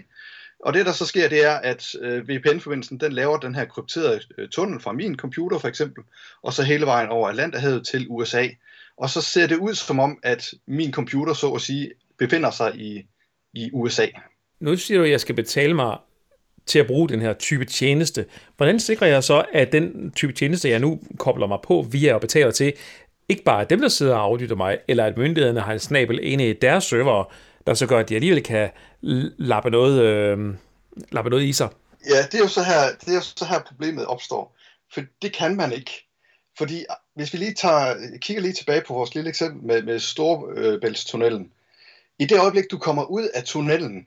Og 0.61 0.75
det, 0.75 0.87
der 0.87 0.93
så 0.93 1.07
sker, 1.07 1.29
det 1.29 1.45
er, 1.45 1.55
at 1.55 1.95
øh, 2.01 2.29
VPN-forbindelsen, 2.29 3.01
den 3.01 3.13
laver 3.13 3.39
den 3.39 3.55
her 3.55 3.65
krypterede 3.65 4.21
øh, 4.39 4.49
tunnel 4.49 4.81
fra 4.81 4.93
min 4.93 5.17
computer, 5.17 5.59
for 5.59 5.69
eksempel, 5.69 6.05
og 6.43 6.53
så 6.53 6.63
hele 6.63 6.87
vejen 6.87 7.09
over 7.09 7.29
Atlanterhavet 7.29 7.87
til 7.87 8.07
USA. 8.11 8.49
Og 8.97 9.11
så 9.11 9.21
ser 9.21 9.47
det 9.47 9.57
ud 9.57 9.75
som 9.75 10.01
om, 10.01 10.19
at 10.23 10.55
min 10.67 10.93
computer, 10.93 11.35
så 11.35 11.51
at 11.51 11.61
sige, 11.61 11.93
befinder 12.19 12.51
sig 12.51 12.77
i, 12.77 13.07
i 13.55 13.71
USA. 13.73 14.07
Nu 14.61 14.77
siger 14.77 14.99
du, 14.99 15.05
at 15.05 15.11
jeg 15.11 15.21
skal 15.21 15.35
betale 15.35 15.75
mig 15.75 15.97
til 16.67 16.79
at 16.79 16.87
bruge 16.87 17.09
den 17.09 17.21
her 17.21 17.33
type 17.33 17.65
tjeneste. 17.65 18.27
Hvordan 18.57 18.81
sikrer 18.81 19.07
jeg 19.07 19.25
så, 19.25 19.45
at 19.53 19.73
den 19.73 20.13
type 20.17 20.33
tjeneste, 20.33 20.69
jeg 20.69 20.79
nu 20.79 21.01
kobler 21.19 21.47
mig 21.47 21.59
på 21.65 21.87
via 21.91 22.15
og 22.15 22.21
betaler 22.21 22.51
til, 22.51 22.73
ikke 23.29 23.43
bare 23.43 23.61
er 23.61 23.65
dem, 23.65 23.81
der 23.81 23.89
sidder 23.89 24.15
og 24.15 24.23
aflytter 24.23 24.57
mig, 24.57 24.79
eller 24.89 25.05
at 25.05 25.17
myndighederne 25.17 25.61
har 25.61 25.73
en 25.73 25.79
snabel 25.79 26.19
inde 26.23 26.51
i 26.51 26.53
deres 26.53 26.85
server, 26.85 27.33
der 27.67 27.75
så 27.75 27.87
gør, 27.87 27.99
at 27.99 28.09
de 28.09 28.15
alligevel 28.15 28.43
kan 28.43 28.71
lappe 29.39 29.71
noget, 29.71 30.03
øh, 30.03 30.55
lappe 31.13 31.31
noget 31.31 31.45
i 31.45 31.53
sig? 31.53 31.69
Ja, 32.09 32.23
det 32.23 32.35
er, 32.35 32.39
jo 32.39 32.49
så 32.49 32.63
her, 32.63 32.81
det 33.01 33.09
er 33.09 33.15
jo 33.15 33.21
så 33.21 33.45
her 33.45 33.59
problemet 33.59 34.07
opstår. 34.07 34.57
For 34.95 35.01
det 35.23 35.33
kan 35.33 35.57
man 35.57 35.73
ikke. 35.73 36.07
Fordi 36.59 36.85
hvis 37.15 37.33
vi 37.33 37.39
lige 37.39 37.55
tager, 37.55 37.95
kigger 38.21 38.43
lige 38.43 38.53
tilbage 38.53 38.83
på 38.87 38.95
vores 38.95 39.15
lille 39.15 39.31
eksempel 39.31 39.67
med, 39.67 39.83
med 39.83 39.99
Storebæltstunnelen. 39.99 41.51
I 42.19 42.25
det 42.25 42.41
øjeblik, 42.41 42.65
du 42.71 42.79
kommer 42.79 43.05
ud 43.05 43.29
af 43.35 43.45
tunnelen, 43.45 44.07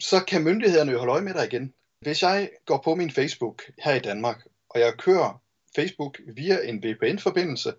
så 0.00 0.24
kan 0.24 0.44
myndighederne 0.44 0.92
jo 0.92 0.98
holde 0.98 1.12
øje 1.12 1.22
med 1.22 1.34
dig 1.34 1.46
igen. 1.46 1.74
Hvis 2.00 2.22
jeg 2.22 2.50
går 2.66 2.80
på 2.84 2.94
min 2.94 3.10
Facebook 3.10 3.62
her 3.84 3.94
i 3.94 3.98
Danmark, 3.98 4.46
og 4.70 4.80
jeg 4.80 4.94
kører 4.98 5.42
Facebook 5.76 6.18
via 6.36 6.68
en 6.68 6.82
VPN-forbindelse 6.82 7.74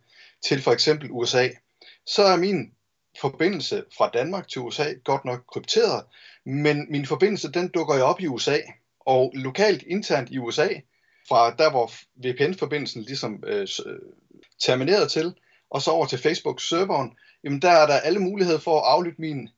til 0.45 0.61
for 0.61 0.71
eksempel 0.71 1.11
USA, 1.11 1.49
så 2.05 2.23
er 2.23 2.37
min 2.37 2.73
forbindelse 3.21 3.83
fra 3.97 4.09
Danmark 4.13 4.47
til 4.47 4.61
USA 4.61 4.93
godt 5.03 5.25
nok 5.25 5.43
krypteret, 5.47 6.05
men 6.45 6.85
min 6.89 7.05
forbindelse 7.05 7.51
den 7.51 7.67
dukker 7.67 7.95
jo 7.95 8.03
op 8.03 8.19
i 8.21 8.27
USA, 8.27 8.57
og 8.99 9.31
lokalt 9.35 9.83
internt 9.87 10.29
i 10.31 10.37
USA, 10.37 10.67
fra 11.27 11.55
der 11.55 11.69
hvor 11.71 11.91
VPN-forbindelsen 12.15 13.01
ligesom 13.01 13.43
øh, 13.47 13.67
terminerede 14.59 15.07
til, 15.07 15.33
og 15.69 15.81
så 15.81 15.91
over 15.91 16.05
til 16.05 16.19
Facebook-serveren, 16.19 17.17
jamen 17.43 17.61
der 17.61 17.69
er 17.69 17.87
der 17.87 17.93
alle 17.93 18.19
muligheder 18.19 18.59
for 18.59 18.79
at 18.79 18.85
aflytte 18.87 19.21
min 19.21 19.49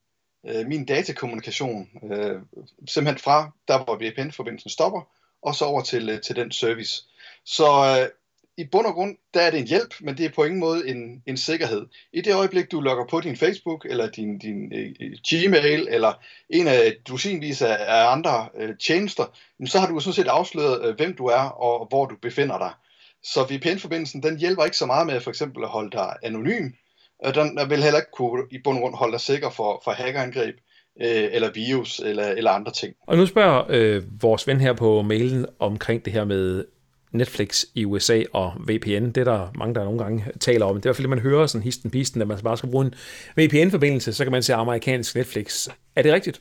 øh, 0.48 0.66
min 0.66 0.84
datakommunikation, 0.84 1.88
øh, 2.12 2.40
simpelthen 2.88 3.18
fra 3.18 3.50
der, 3.68 3.84
hvor 3.84 3.96
VPN-forbindelsen 3.96 4.70
stopper, 4.70 5.00
og 5.42 5.54
så 5.54 5.64
over 5.64 5.82
til, 5.82 6.10
øh, 6.10 6.20
til 6.20 6.36
den 6.36 6.52
service. 6.52 7.02
Så 7.44 7.66
øh, 8.00 8.08
i 8.58 8.64
bund 8.64 8.86
og 8.86 8.94
grund, 8.94 9.16
der 9.34 9.40
er 9.40 9.50
det 9.50 9.60
en 9.60 9.66
hjælp, 9.66 9.94
men 10.00 10.16
det 10.16 10.24
er 10.24 10.30
på 10.30 10.44
ingen 10.44 10.60
måde 10.60 10.88
en, 10.88 11.22
en 11.26 11.36
sikkerhed. 11.36 11.86
I 12.12 12.20
det 12.20 12.34
øjeblik, 12.34 12.72
du 12.72 12.80
logger 12.80 13.06
på 13.06 13.20
din 13.20 13.36
Facebook, 13.36 13.86
eller 13.90 14.10
din, 14.10 14.38
din 14.38 14.72
øh, 14.72 14.94
Gmail, 15.28 15.88
eller 15.90 16.12
en 16.50 16.68
af 16.68 16.96
dusinvis 17.08 17.62
af, 17.62 17.76
af 17.80 18.12
andre 18.12 18.48
øh, 18.58 18.76
tjenester, 18.78 19.24
så 19.66 19.78
har 19.78 19.86
du 19.86 20.00
sådan 20.00 20.14
set 20.14 20.26
afsløret, 20.26 20.84
øh, 20.84 20.96
hvem 20.96 21.16
du 21.16 21.26
er, 21.26 21.42
og 21.42 21.86
hvor 21.86 22.06
du 22.06 22.16
befinder 22.22 22.58
dig. 22.58 22.72
Så 23.22 23.46
VPN-forbindelsen, 23.50 24.22
den 24.22 24.38
hjælper 24.38 24.64
ikke 24.64 24.76
så 24.76 24.86
meget 24.86 25.06
med 25.06 25.20
for 25.20 25.30
eksempel 25.30 25.62
at 25.62 25.68
holde 25.68 25.90
dig 25.90 26.16
anonym, 26.22 26.72
og 27.24 27.34
den 27.34 27.58
vil 27.68 27.82
heller 27.82 27.98
ikke 27.98 28.10
kunne 28.12 28.42
i 28.50 28.58
bund 28.64 28.76
og 28.76 28.82
grund 28.82 28.94
holde 28.94 29.12
dig 29.12 29.20
sikker 29.20 29.50
for, 29.50 29.80
for 29.84 29.90
hackerangreb, 29.90 30.56
øh, 31.00 31.28
eller 31.32 31.50
virus, 31.52 31.98
eller, 31.98 32.26
eller 32.26 32.50
andre 32.50 32.72
ting. 32.72 32.94
Og 33.06 33.16
nu 33.16 33.26
spørger 33.26 33.64
øh, 33.68 34.02
vores 34.22 34.46
ven 34.46 34.60
her 34.60 34.72
på 34.72 35.02
mailen 35.02 35.46
omkring 35.58 36.04
det 36.04 36.12
her 36.12 36.24
med 36.24 36.64
Netflix 37.12 37.64
i 37.74 37.84
USA 37.84 38.22
og 38.32 38.52
VPN. 38.68 39.06
Det 39.10 39.16
er 39.16 39.24
der 39.24 39.50
mange, 39.54 39.74
der 39.74 39.84
nogle 39.84 39.98
gange 39.98 40.24
taler 40.40 40.66
om. 40.66 40.76
Det 40.76 40.84
er 40.84 40.86
i 40.86 40.88
hvert 40.88 40.96
fald, 40.96 41.08
man 41.08 41.18
hører 41.18 41.46
sådan 41.46 41.62
histen 41.62 41.90
pisten, 41.90 42.20
at 42.20 42.28
man 42.28 42.38
bare 42.38 42.56
skal 42.56 42.70
bruge 42.70 42.86
en 42.86 42.94
VPN-forbindelse, 43.36 44.12
så 44.12 44.24
kan 44.24 44.32
man 44.32 44.42
se 44.42 44.54
amerikansk 44.54 45.14
Netflix. 45.14 45.68
Er 45.96 46.02
det 46.02 46.12
rigtigt? 46.12 46.40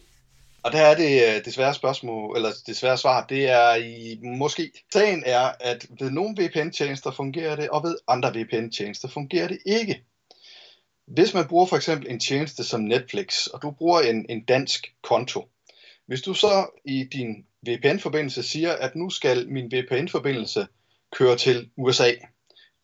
Og 0.63 0.71
der 0.71 0.81
er 0.81 0.95
det 0.95 1.35
øh, 1.35 1.45
desværre 1.45 1.73
spørgsmål, 1.73 2.35
eller 2.35 2.49
desværre 2.67 2.97
svar, 2.97 3.25
det 3.29 3.49
er 3.49 3.75
i 3.75 4.19
måske. 4.23 4.71
Sagen 4.93 5.23
er, 5.25 5.51
at 5.59 5.85
ved 5.99 6.11
nogle 6.11 6.35
VPN-tjenester 6.39 7.11
fungerer 7.11 7.55
det, 7.55 7.69
og 7.69 7.83
ved 7.83 7.95
andre 8.07 8.33
VPN-tjenester 8.35 9.07
fungerer 9.07 9.47
det 9.47 9.57
ikke. 9.65 10.03
Hvis 11.07 11.33
man 11.33 11.47
bruger 11.47 11.65
for 11.65 11.75
eksempel 11.75 12.11
en 12.11 12.19
tjeneste 12.19 12.63
som 12.63 12.81
Netflix, 12.81 13.47
og 13.47 13.61
du 13.61 13.71
bruger 13.71 14.01
en, 14.01 14.25
en 14.29 14.45
dansk 14.45 14.95
konto, 15.01 15.49
hvis 16.05 16.21
du 16.21 16.33
så 16.33 16.67
i 16.85 17.03
din 17.03 17.45
VPN-forbindelse 17.67 18.43
siger, 18.43 18.73
at 18.73 18.95
nu 18.95 19.09
skal 19.09 19.49
min 19.49 19.71
VPN-forbindelse 19.71 20.67
køre 21.11 21.37
til 21.37 21.69
USA, 21.77 22.11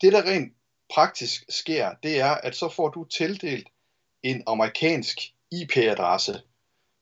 det 0.01 0.13
der 0.13 0.23
rent 0.23 0.53
praktisk 0.93 1.43
sker, 1.49 1.91
det 2.03 2.19
er, 2.19 2.31
at 2.31 2.55
så 2.55 2.69
får 2.69 2.89
du 2.89 3.03
tildelt 3.03 3.67
en 4.23 4.43
amerikansk 4.47 5.17
IP-adresse, 5.51 6.41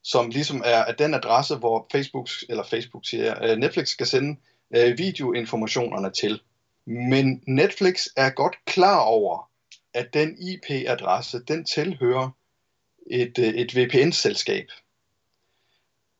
som 0.02 0.30
ligesom 0.30 0.62
er, 0.64 0.84
at 0.84 0.98
den 0.98 1.14
adresse, 1.14 1.56
hvor 1.56 1.86
Facebook, 1.92 2.28
eller 2.48 2.64
Facebook 2.64 3.06
siger, 3.06 3.44
øh, 3.44 3.56
Netflix 3.56 3.88
skal 3.88 4.06
sende 4.06 4.40
øh, 4.76 4.98
videoinformationerne 4.98 6.10
til. 6.10 6.40
Men 6.86 7.42
Netflix 7.46 8.06
er 8.16 8.30
godt 8.30 8.56
klar 8.66 9.00
over, 9.00 9.49
at 9.94 10.14
den 10.14 10.38
IP-adresse, 10.38 11.42
den 11.48 11.64
tilhører 11.64 12.30
et, 13.10 13.38
øh, 13.38 13.54
et 13.54 13.76
VPN-selskab. 13.76 14.66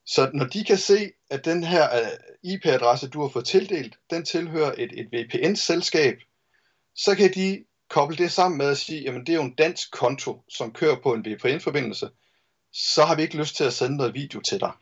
Så 0.06 0.30
når 0.34 0.44
de 0.44 0.64
kan 0.64 0.78
se, 0.78 1.12
at 1.30 1.44
den 1.44 1.64
her 1.64 1.96
øh, 1.96 2.08
IP-adresse, 2.42 3.08
du 3.08 3.20
har 3.22 3.28
fået 3.28 3.46
tildelt, 3.46 3.98
den 4.10 4.24
tilhører 4.24 4.74
et, 4.78 4.92
et 5.00 5.08
VPN-selskab, 5.12 6.18
så 6.94 7.14
kan 7.14 7.34
de 7.34 7.64
koble 7.88 8.16
det 8.16 8.32
sammen 8.32 8.58
med 8.58 8.66
at 8.66 8.78
sige, 8.78 9.02
jamen 9.02 9.20
det 9.20 9.28
er 9.28 9.36
jo 9.36 9.42
en 9.42 9.54
dansk 9.54 9.92
konto, 9.92 10.42
som 10.48 10.72
kører 10.72 10.96
på 11.02 11.14
en 11.14 11.24
VPN-forbindelse, 11.24 12.10
så 12.72 13.04
har 13.04 13.14
vi 13.14 13.22
ikke 13.22 13.36
lyst 13.36 13.56
til 13.56 13.64
at 13.64 13.72
sende 13.72 13.96
noget 13.96 14.14
video 14.14 14.40
til 14.40 14.60
dig. 14.60 14.72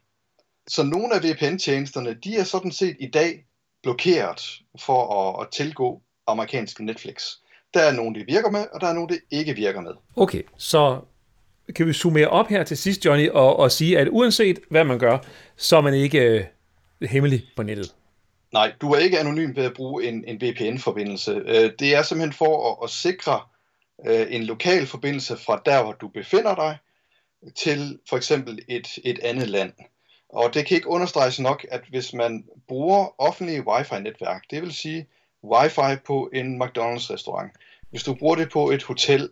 Så 0.68 0.82
nogle 0.82 1.14
af 1.14 1.22
VPN-tjenesterne, 1.22 2.14
de 2.14 2.36
er 2.36 2.44
sådan 2.44 2.72
set 2.72 2.96
i 3.00 3.10
dag 3.10 3.46
blokeret 3.82 4.40
for 4.80 5.00
at, 5.14 5.46
at 5.46 5.52
tilgå 5.52 6.02
amerikansk 6.26 6.80
Netflix. 6.80 7.36
Der 7.74 7.80
er 7.80 7.92
nogle, 7.92 8.14
det 8.14 8.26
virker 8.26 8.50
med, 8.50 8.66
og 8.72 8.80
der 8.80 8.86
er 8.86 8.92
nogle, 8.92 9.08
det 9.08 9.20
ikke 9.30 9.54
virker 9.54 9.80
med. 9.80 9.92
Okay, 10.16 10.42
så 10.56 11.00
kan 11.76 11.86
vi 11.86 11.92
summere 11.92 12.28
op 12.28 12.48
her 12.48 12.64
til 12.64 12.76
sidst, 12.76 13.04
Johnny, 13.04 13.30
og, 13.30 13.56
og 13.56 13.72
sige, 13.72 13.98
at 13.98 14.08
uanset 14.10 14.58
hvad 14.70 14.84
man 14.84 14.98
gør, 14.98 15.18
så 15.56 15.76
er 15.76 15.80
man 15.80 15.94
ikke 15.94 16.20
øh, 16.20 16.44
hemmelig 17.08 17.44
på 17.56 17.62
nettet. 17.62 17.94
Nej, 18.52 18.72
du 18.80 18.92
er 18.92 18.98
ikke 18.98 19.18
anonym 19.18 19.56
ved 19.56 19.64
at 19.64 19.74
bruge 19.74 20.04
en, 20.04 20.24
en 20.26 20.40
VPN-forbindelse. 20.40 21.42
Øh, 21.46 21.72
det 21.78 21.94
er 21.94 22.02
simpelthen 22.02 22.32
for 22.32 22.70
at, 22.70 22.84
at 22.84 22.90
sikre 22.90 23.40
øh, 24.06 24.26
en 24.30 24.44
lokal 24.44 24.86
forbindelse 24.86 25.36
fra 25.36 25.62
der, 25.66 25.82
hvor 25.82 25.92
du 25.92 26.08
befinder 26.08 26.54
dig, 26.54 26.78
til 27.56 27.98
for 28.08 28.16
eksempel 28.16 28.58
et, 28.68 28.88
et 29.04 29.18
andet 29.18 29.48
land. 29.48 29.72
Og 30.28 30.54
det 30.54 30.66
kan 30.66 30.76
ikke 30.76 30.88
understreges 30.88 31.40
nok, 31.40 31.66
at 31.70 31.80
hvis 31.88 32.14
man 32.14 32.44
bruger 32.68 33.20
offentlige 33.20 33.68
wifi-netværk, 33.68 34.42
det 34.50 34.62
vil 34.62 34.72
sige 34.72 35.06
wifi 35.50 35.96
på 36.06 36.30
en 36.32 36.62
McDonald's-restaurant, 36.62 37.50
hvis 37.90 38.02
du 38.02 38.14
bruger 38.14 38.34
det 38.34 38.50
på 38.52 38.70
et 38.70 38.82
hotel, 38.82 39.30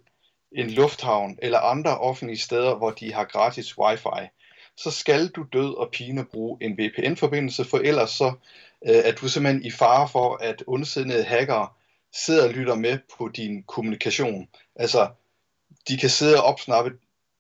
en 0.53 0.71
lufthavn 0.71 1.39
eller 1.43 1.59
andre 1.59 1.99
offentlige 1.99 2.39
steder, 2.39 2.75
hvor 2.75 2.91
de 2.91 3.13
har 3.13 3.25
gratis 3.25 3.79
wifi, 3.79 4.29
så 4.77 4.91
skal 4.91 5.29
du 5.29 5.47
død 5.53 5.77
og 5.77 5.91
pine 5.93 6.25
bruge 6.25 6.59
en 6.61 6.79
VPN-forbindelse, 6.79 7.65
for 7.65 7.79
ellers 7.79 8.11
så 8.11 8.33
øh, 8.89 8.97
er 9.05 9.13
du 9.13 9.29
simpelthen 9.29 9.65
i 9.65 9.71
fare 9.71 10.09
for, 10.09 10.37
at 10.37 10.65
ondsindede 10.67 11.25
hackere 11.25 11.69
sidder 12.15 12.49
og 12.49 12.55
lytter 12.55 12.75
med 12.75 12.99
på 13.19 13.29
din 13.29 13.63
kommunikation. 13.63 14.49
Altså, 14.77 15.09
de 15.89 15.97
kan 15.97 16.11
sidde 16.11 16.37
og 16.37 16.43
opsnappe 16.43 16.93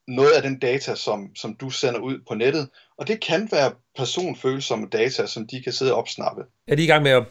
noget 0.08 0.32
af 0.32 0.42
den 0.42 0.58
data, 0.58 0.94
som, 0.94 1.36
som 1.36 1.54
du 1.54 1.70
sender 1.70 2.00
ud 2.00 2.18
på 2.28 2.34
nettet, 2.34 2.68
og 2.96 3.08
det 3.08 3.20
kan 3.20 3.48
være 3.52 3.72
personfølsomme 3.96 4.86
data, 4.86 5.26
som 5.26 5.46
de 5.46 5.62
kan 5.62 5.72
sidde 5.72 5.92
og 5.92 5.98
opsnappe. 5.98 6.42
Er 6.68 6.74
de 6.74 6.84
i 6.84 6.86
gang 6.86 7.02
med 7.02 7.10
at 7.10 7.26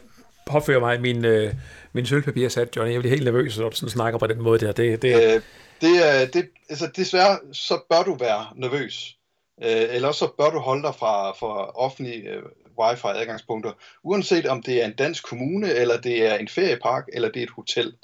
påføre 0.46 0.80
mig 0.80 1.00
min, 1.00 1.24
øh, 1.24 1.54
min 1.92 2.06
sat, 2.06 2.76
Johnny? 2.76 2.92
Jeg 2.92 3.00
bliver 3.00 3.14
helt 3.14 3.24
nervøs, 3.24 3.58
når 3.58 3.68
du 3.68 3.76
sådan 3.76 3.90
snakker 3.90 4.18
på 4.18 4.26
den 4.26 4.42
måde 4.42 4.66
der. 4.66 4.72
Det, 4.72 5.02
det, 5.02 5.14
øh, 5.14 5.42
det, 5.80 6.08
er, 6.08 6.26
det, 6.26 6.48
altså 6.68 6.90
desværre, 6.96 7.38
så 7.52 7.80
bør 7.90 8.02
du 8.02 8.14
være 8.14 8.46
nervøs. 8.54 9.16
Øh, 9.62 9.86
eller 9.90 10.12
så 10.12 10.28
bør 10.38 10.50
du 10.50 10.58
holde 10.58 10.82
dig 10.82 10.94
fra, 10.94 11.32
fra 11.32 11.70
offentlige 11.70 12.30
øh, 12.30 12.42
wifi-adgangspunkter, 12.78 13.72
uanset 14.02 14.46
om 14.46 14.62
det 14.62 14.82
er 14.82 14.86
en 14.86 14.94
dansk 14.94 15.24
kommune, 15.24 15.74
eller 15.74 16.00
det 16.00 16.26
er 16.26 16.34
en 16.34 16.48
feriepark, 16.48 17.04
eller 17.12 17.28
det 17.28 17.40
er 17.40 17.46
et 17.46 17.52
hotel. 17.56 17.94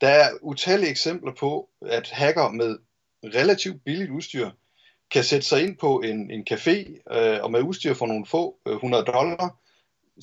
Der 0.00 0.08
er 0.08 0.28
utallige 0.42 0.90
eksempler 0.90 1.32
på, 1.32 1.68
at 1.86 2.10
hacker 2.10 2.48
med 2.48 2.78
relativt 3.24 3.84
billigt 3.84 4.10
udstyr 4.10 4.50
kan 5.10 5.24
sætte 5.24 5.46
sig 5.46 5.62
ind 5.62 5.76
på 5.76 6.00
en, 6.00 6.30
en 6.30 6.46
café 6.50 7.02
øh, 7.16 7.42
og 7.42 7.50
med 7.50 7.62
udstyr 7.62 7.94
for 7.94 8.06
nogle 8.06 8.26
få 8.26 8.56
øh, 8.66 8.74
100 8.74 9.04
dollar, 9.04 9.56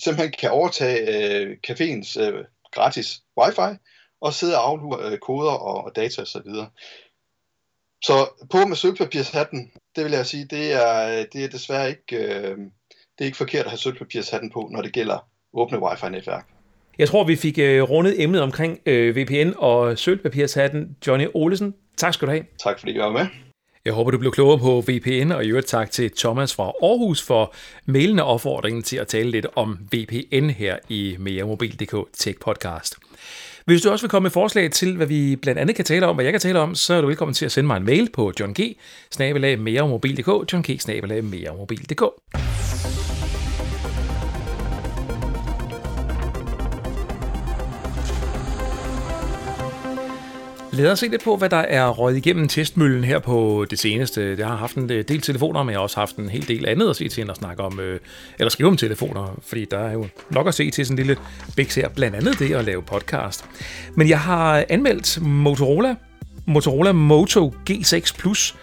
simpelthen 0.04 0.34
kan 0.40 0.52
overtage 0.52 1.00
øh, 1.16 1.58
caféens 1.68 2.22
øh, 2.22 2.46
gratis 2.72 3.22
wifi 3.38 3.78
og 4.22 4.34
sidde 4.34 4.58
og 4.58 4.68
aflure 4.70 5.12
øh, 5.12 5.18
koder 5.18 5.52
og, 5.52 5.84
og 5.84 5.96
data 5.96 6.22
osv. 6.22 6.42
Så, 6.42 6.66
så 8.04 8.48
på 8.52 8.66
med 8.66 8.76
sølvpapirshatten, 8.76 9.72
det 9.96 10.04
vil 10.04 10.12
jeg 10.12 10.26
sige, 10.26 10.46
det 10.46 10.74
er, 10.74 11.26
det 11.34 11.44
er 11.44 11.48
desværre 11.48 11.90
ikke, 11.90 12.18
øh, 12.18 12.58
det 13.18 13.22
er 13.22 13.26
ikke 13.26 13.38
forkert 13.38 13.66
at 13.66 13.72
have 13.72 13.78
sølvpapirshatten 13.78 14.52
på, 14.52 14.70
når 14.72 14.82
det 14.82 14.94
gælder 14.94 15.28
åbne 15.54 15.80
wifi-netværk. 15.80 16.48
Jeg 16.98 17.08
tror, 17.10 17.24
vi 17.24 17.36
fik 17.36 17.60
øh, 17.60 17.84
rundet 17.84 18.24
emnet 18.24 18.42
omkring 18.42 18.80
øh, 18.86 19.16
VPN 19.16 19.54
og 19.58 19.98
sølvpapirshatten. 19.98 20.98
Johnny 21.08 21.28
Olesen, 21.34 21.76
tak 21.98 22.14
skal 22.14 22.28
du 22.28 22.32
have. 22.32 22.46
Tak 22.60 22.80
fordi 22.80 22.92
I 22.92 23.00
var 23.00 23.12
med. 23.12 23.45
Jeg 23.86 23.94
håber, 23.94 24.12
du 24.12 24.18
blev 24.18 24.32
klogere 24.32 24.60
på 24.60 24.84
VPN, 24.88 25.32
og 25.32 25.46
i 25.46 25.48
øvrigt 25.48 25.68
tak 25.68 25.92
til 25.92 26.12
Thomas 26.18 26.56
fra 26.56 26.64
Aarhus 26.64 27.22
for 27.22 27.54
mailende 27.86 28.24
opfordringen 28.24 28.84
til 28.84 28.98
at 28.98 29.08
tale 29.08 29.32
lidt 29.32 29.48
om 29.56 29.78
VPN 29.92 30.50
her 30.50 30.78
i 30.90 31.16
meremobil.dk 31.20 31.96
Tech 32.14 32.40
Podcast. 32.40 32.96
Hvis 33.66 33.82
du 33.82 33.90
også 33.90 34.06
vil 34.06 34.10
komme 34.10 34.26
med 34.26 34.32
forslag 34.32 34.72
til, 34.72 34.96
hvad 34.96 35.08
vi 35.08 35.36
blandt 35.36 35.62
andet 35.62 35.76
kan 35.76 35.86
tale 35.86 36.08
om, 36.08 36.16
hvad 36.16 36.26
jeg 36.26 36.34
kan 36.34 36.42
tale 36.42 36.60
om, 36.60 36.76
så 36.76 36.94
er 36.94 37.02
du 37.02 37.08
velkommen 37.08 37.34
til 37.34 37.46
at 37.46 37.52
sende 37.52 37.68
mig 37.68 37.78
en 37.78 37.86
mail 37.86 38.10
på 38.14 38.34
johng 38.40 38.60
johng 38.60 38.76
Lad 50.76 50.92
os 50.92 51.00
se 51.00 51.08
lidt 51.08 51.24
på, 51.24 51.36
hvad 51.36 51.50
der 51.50 51.58
er 51.58 51.90
røget 51.90 52.18
igennem 52.18 52.48
testmøllen 52.48 53.04
her 53.04 53.20
på 53.20 53.66
det 53.70 53.80
seneste. 53.80 54.36
Jeg 54.38 54.48
har 54.48 54.56
haft 54.56 54.76
en 54.76 54.92
øh, 54.92 55.04
del 55.08 55.22
telefoner, 55.22 55.64
men 55.64 55.72
jeg 55.72 55.78
har 55.78 55.84
også 55.84 56.00
haft 56.00 56.16
en 56.16 56.30
hel 56.30 56.48
del 56.48 56.68
andet 56.68 56.90
at 56.90 56.96
se 56.96 57.10
til, 57.10 57.22
end 57.22 57.32
at 57.32 57.38
snakke 57.38 57.64
om, 57.64 57.80
øh, 57.80 58.00
eller 58.40 58.50
skrive 58.50 58.70
om 58.70 58.78
telefoner, 58.78 59.40
fordi 59.44 59.66
der 59.72 59.80
er 59.80 59.94
jo 59.94 60.08
nok 60.30 60.48
at 60.48 60.54
se 60.54 60.72
til 60.72 60.86
sådan 60.86 61.00
en 61.00 61.08
lille 61.08 61.22
bæks 61.56 61.76
her, 61.76 61.90
blandt 61.90 62.16
andet 62.16 62.40
det 62.40 62.56
at 62.56 62.66
lave 62.66 62.82
podcast. 62.82 63.46
Men 63.96 64.10
jeg 64.10 64.20
har 64.20 64.66
anmeldt 64.70 65.22
Motorola, 65.22 65.96
Motorola 66.46 66.92
Moto 66.92 67.56
G6 67.70 68.18
Plus, 68.18 68.56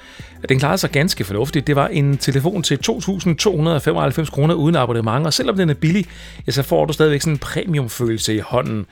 den 0.48 0.59
klarede 0.59 0.78
sig 0.78 0.90
ganske 0.90 1.24
fornuftigt. 1.24 1.66
Det 1.66 1.76
var 1.76 1.88
en 1.88 2.16
telefon 2.18 2.62
til 2.62 2.78
2.295 2.88 4.31
kroner 4.31 4.55
uden 4.55 4.76
abonnement, 4.76 5.26
og 5.26 5.33
selvom 5.33 5.57
den 5.57 5.70
er 5.70 5.74
billig, 5.74 6.07
ja, 6.46 6.52
så 6.52 6.62
får 6.62 6.85
du 6.85 6.92
stadigvæk 6.92 7.20
sådan 7.20 7.33
en 7.33 7.38
premiumfølelse 7.38 8.35
i 8.35 8.38
hånden. 8.38 8.87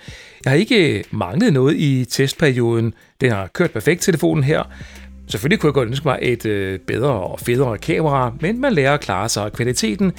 Jeg 0.45 0.51
har 0.51 0.57
ikke 0.57 1.05
manglet 1.11 1.53
noget 1.53 1.77
i 1.77 2.05
testperioden. 2.11 2.95
Den 3.21 3.31
har 3.31 3.47
kørt 3.47 3.71
perfekt 3.71 4.03
telefonen 4.03 4.45
her. 4.45 4.63
Selvfølgelig 5.29 5.61
kunne 5.61 5.69
jeg 5.69 5.75
godt 5.75 5.89
ønske 5.89 6.09
mig 6.09 6.19
et 6.23 6.47
øh, 6.47 6.79
bedre 6.79 7.11
og 7.11 7.41
federe 7.41 7.79
kamera, 7.79 8.33
men 8.41 8.61
man 8.61 8.73
lærer 8.73 8.95
at 8.95 9.01
klare 9.01 9.29
sig, 9.29 9.45
og 9.45 9.53
kvaliteten 9.53 10.13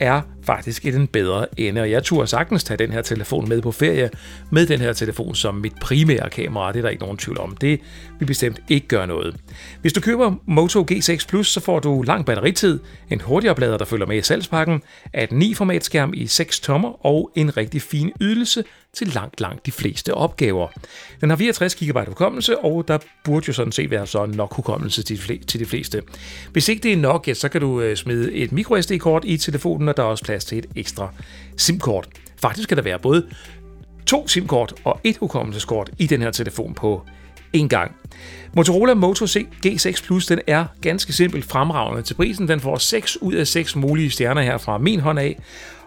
er 0.00 0.20
faktisk 0.48 0.84
i 0.84 0.90
den 0.90 1.06
bedre 1.06 1.46
ende, 1.56 1.80
og 1.80 1.90
jeg 1.90 2.04
turde 2.04 2.26
sagtens 2.26 2.64
tage 2.64 2.78
den 2.78 2.92
her 2.92 3.02
telefon 3.02 3.48
med 3.48 3.62
på 3.62 3.72
ferie, 3.72 4.10
med 4.50 4.66
den 4.66 4.80
her 4.80 4.92
telefon 4.92 5.34
som 5.34 5.54
mit 5.54 5.72
primære 5.80 6.30
kamera, 6.30 6.72
det 6.72 6.78
er 6.78 6.82
der 6.82 6.88
ikke 6.88 7.02
nogen 7.02 7.16
tvivl 7.16 7.38
om. 7.38 7.56
Det 7.56 7.80
vil 8.18 8.26
bestemt 8.26 8.60
ikke 8.68 8.88
gøre 8.88 9.06
noget. 9.06 9.36
Hvis 9.80 9.92
du 9.92 10.00
køber 10.00 10.34
Moto 10.46 10.86
G6 10.92 11.26
Plus, 11.28 11.48
så 11.48 11.60
får 11.60 11.80
du 11.80 12.02
lang 12.02 12.26
batteritid, 12.26 12.80
en 13.10 13.20
hurtig 13.20 13.50
oplader, 13.50 13.78
der 13.78 13.84
følger 13.84 14.06
med 14.06 14.16
i 14.16 14.22
salgspakken, 14.22 14.82
at 15.12 15.32
9 15.32 15.54
formatskærm 15.54 16.12
i 16.14 16.26
6 16.26 16.60
tommer 16.60 17.06
og 17.06 17.30
en 17.34 17.56
rigtig 17.56 17.82
fin 17.82 18.12
ydelse 18.20 18.64
til 18.92 19.08
langt, 19.08 19.40
langt 19.40 19.66
de 19.66 19.72
fleste 19.72 20.14
opgaver. 20.14 20.68
Den 21.20 21.30
har 21.30 21.36
64 21.36 21.74
GB 21.74 22.08
hukommelse, 22.08 22.58
og 22.58 22.88
der 22.88 22.98
burde 23.24 23.44
jo 23.48 23.52
sådan 23.52 23.72
set 23.72 23.90
være 23.90 24.06
så 24.06 24.26
nok 24.26 24.54
hukommelse 24.54 25.02
til 25.02 25.60
de 25.60 25.66
fleste. 25.66 26.02
Hvis 26.52 26.68
ikke 26.68 26.82
det 26.82 26.92
er 26.92 26.96
nok, 26.96 27.28
ja, 27.28 27.34
så 27.34 27.48
kan 27.48 27.60
du 27.60 27.80
øh, 27.80 27.96
smide 27.96 28.32
et 28.32 28.52
microSD-kort 28.52 29.24
i 29.24 29.36
telefonen, 29.36 29.88
og 29.88 29.96
der 29.96 30.02
er 30.02 30.06
også 30.06 30.24
plads 30.24 30.37
til 30.44 30.58
et 30.58 30.66
ekstra 30.76 31.14
SIM-kort. 31.56 32.08
Faktisk 32.36 32.68
kan 32.68 32.76
der 32.76 32.82
være 32.82 32.98
både 32.98 33.26
to 34.06 34.28
SIM-kort 34.28 34.74
og 34.84 35.00
et 35.04 35.16
hukommelseskort 35.16 35.90
i 35.98 36.06
den 36.06 36.22
her 36.22 36.30
telefon 36.30 36.74
på 36.74 37.02
en 37.52 37.68
gang. 37.68 37.96
Motorola 38.56 38.94
Moto 38.94 39.26
C 39.26 39.46
G6 39.66 40.04
Plus 40.04 40.26
den 40.26 40.40
er 40.46 40.64
ganske 40.80 41.12
simpelt 41.12 41.44
fremragende 41.44 42.02
til 42.02 42.14
prisen. 42.14 42.48
Den 42.48 42.60
får 42.60 42.76
6 42.76 43.16
ud 43.16 43.34
af 43.34 43.46
6 43.46 43.76
mulige 43.76 44.10
stjerner 44.10 44.42
her 44.42 44.58
fra 44.58 44.78
min 44.78 45.00
hånd 45.00 45.18
af, 45.18 45.38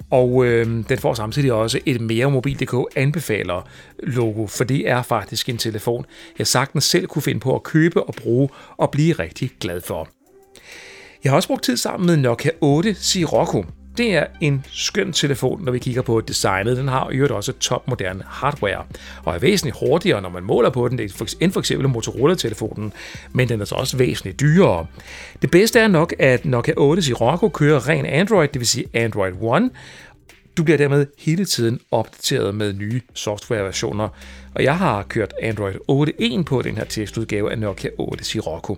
og 0.10 0.46
øh, 0.46 0.66
den 0.90 0.98
får 0.98 1.14
samtidig 1.14 1.54
også 1.54 1.80
et 1.86 2.02
mere 2.02 2.32
mobil.dk 2.32 2.76
anbefaler 2.96 3.68
logo, 4.04 4.48
for 4.48 4.64
det 4.64 4.90
er 4.90 5.02
faktisk 5.02 5.50
en 5.50 5.58
telefon, 5.58 6.06
jeg 6.38 6.48
sagtens 6.48 6.84
selv 6.84 7.08
kunne 7.08 7.22
finde 7.22 7.40
på 7.40 7.56
at 7.56 7.64
købe 7.64 8.04
og 8.04 8.14
bruge 8.14 8.50
og 8.78 8.92
blive 8.92 9.14
rigtig 9.14 9.52
glad 9.60 9.82
for. 9.82 10.10
Jeg 11.24 11.32
har 11.32 11.36
også 11.36 11.48
brugt 11.48 11.64
tid 11.64 11.78
sammen 11.78 12.08
med 12.08 12.18
Nokia 12.18 12.52
8 12.62 12.94
Sirocco. 12.94 13.66
Det 13.98 14.16
er 14.16 14.26
en 14.42 14.66
skøn 14.72 15.14
telefon, 15.14 15.64
når 15.64 15.72
vi 15.72 15.80
kigger 15.80 16.02
på 16.02 16.22
designet. 16.22 16.78
Den 16.78 16.88
har 16.88 17.12
jo 17.12 17.36
også 17.36 17.54
topmoderne 17.54 18.24
hardware, 18.28 18.84
og 19.24 19.36
er 19.36 19.40
væsentligt 19.40 19.78
hurtigere, 19.80 20.22
når 20.22 20.30
man 20.30 20.44
måler 20.44 20.70
på 20.70 20.88
den, 20.88 21.00
end 21.00 21.52
for 21.52 21.60
eksempel 21.60 21.90
Motorola-telefonen, 21.90 22.94
men 23.32 23.50
den 23.50 23.62
er 23.62 23.66
så 23.66 23.76
også 23.76 23.98
væsentligt 23.98 24.40
dyrere. 24.40 24.86
Det 25.42 25.52
bedste 25.52 25.80
er 25.80 25.88
nok, 25.88 26.14
at 26.20 26.46
Nokia 26.46 26.74
8 26.78 27.02
Sirocco 27.02 27.50
kører 27.50 27.90
ren 27.90 28.06
Android, 28.06 28.48
det 28.48 28.60
vil 28.60 28.68
sige 28.68 28.86
Android 28.94 29.34
One, 29.42 29.70
du 30.58 30.64
bliver 30.64 30.78
dermed 30.78 31.06
hele 31.18 31.46
tiden 31.46 31.80
opdateret 31.92 32.56
med 32.56 32.74
nye 32.74 33.02
softwareversioner, 33.14 34.08
og 34.56 34.64
jeg 34.64 34.78
har 34.78 35.04
kørt 35.04 35.34
Android 35.42 35.76
8.1 36.40 36.44
på 36.44 36.62
den 36.62 36.78
her 36.78 36.84
testudgave 36.84 37.52
af 37.52 37.60
Nokia 37.60 37.90
8 37.98 38.24
Sirocco. 38.24 38.78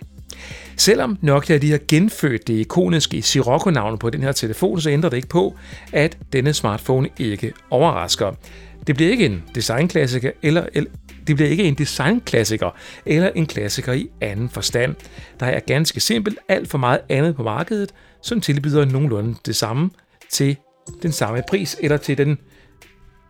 Selvom 0.77 1.17
Nokia 1.21 1.57
lige 1.57 1.71
har 1.71 1.79
genfødt 1.87 2.47
det 2.47 2.53
ikoniske 2.53 3.21
Sirocco-navn 3.21 3.97
på 3.97 4.09
den 4.09 4.23
her 4.23 4.31
telefon, 4.31 4.81
så 4.81 4.89
ændrer 4.89 5.09
det 5.09 5.17
ikke 5.17 5.29
på, 5.29 5.55
at 5.93 6.17
denne 6.33 6.53
smartphone 6.53 7.09
ikke 7.19 7.53
overrasker. 7.69 8.31
Det 8.87 8.95
bliver 8.95 9.11
ikke 9.11 9.25
en 9.25 9.43
designklassiker 9.55 10.31
eller, 10.41 10.65
eller 10.73 10.89
det 11.27 11.35
bliver 11.35 11.49
ikke 11.49 11.63
en 11.63 11.73
designklassiker 11.73 12.69
eller 13.05 13.31
en 13.35 13.45
klassiker 13.45 13.93
i 13.93 14.09
anden 14.21 14.49
forstand. 14.49 14.95
Der 15.39 15.45
er 15.45 15.59
ganske 15.59 15.99
simpelt 15.99 16.39
alt 16.49 16.69
for 16.69 16.77
meget 16.77 16.99
andet 17.09 17.35
på 17.35 17.43
markedet, 17.43 17.91
som 18.21 18.41
tilbyder 18.41 18.85
nogenlunde 18.85 19.35
det 19.45 19.55
samme 19.55 19.89
til 20.29 20.57
den 21.03 21.11
samme 21.11 21.43
pris 21.49 21.77
eller 21.81 21.97
til, 21.97 22.17
den, 22.17 22.37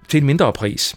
til 0.08 0.18
en 0.18 0.26
mindre 0.26 0.54
pris. 0.54 0.96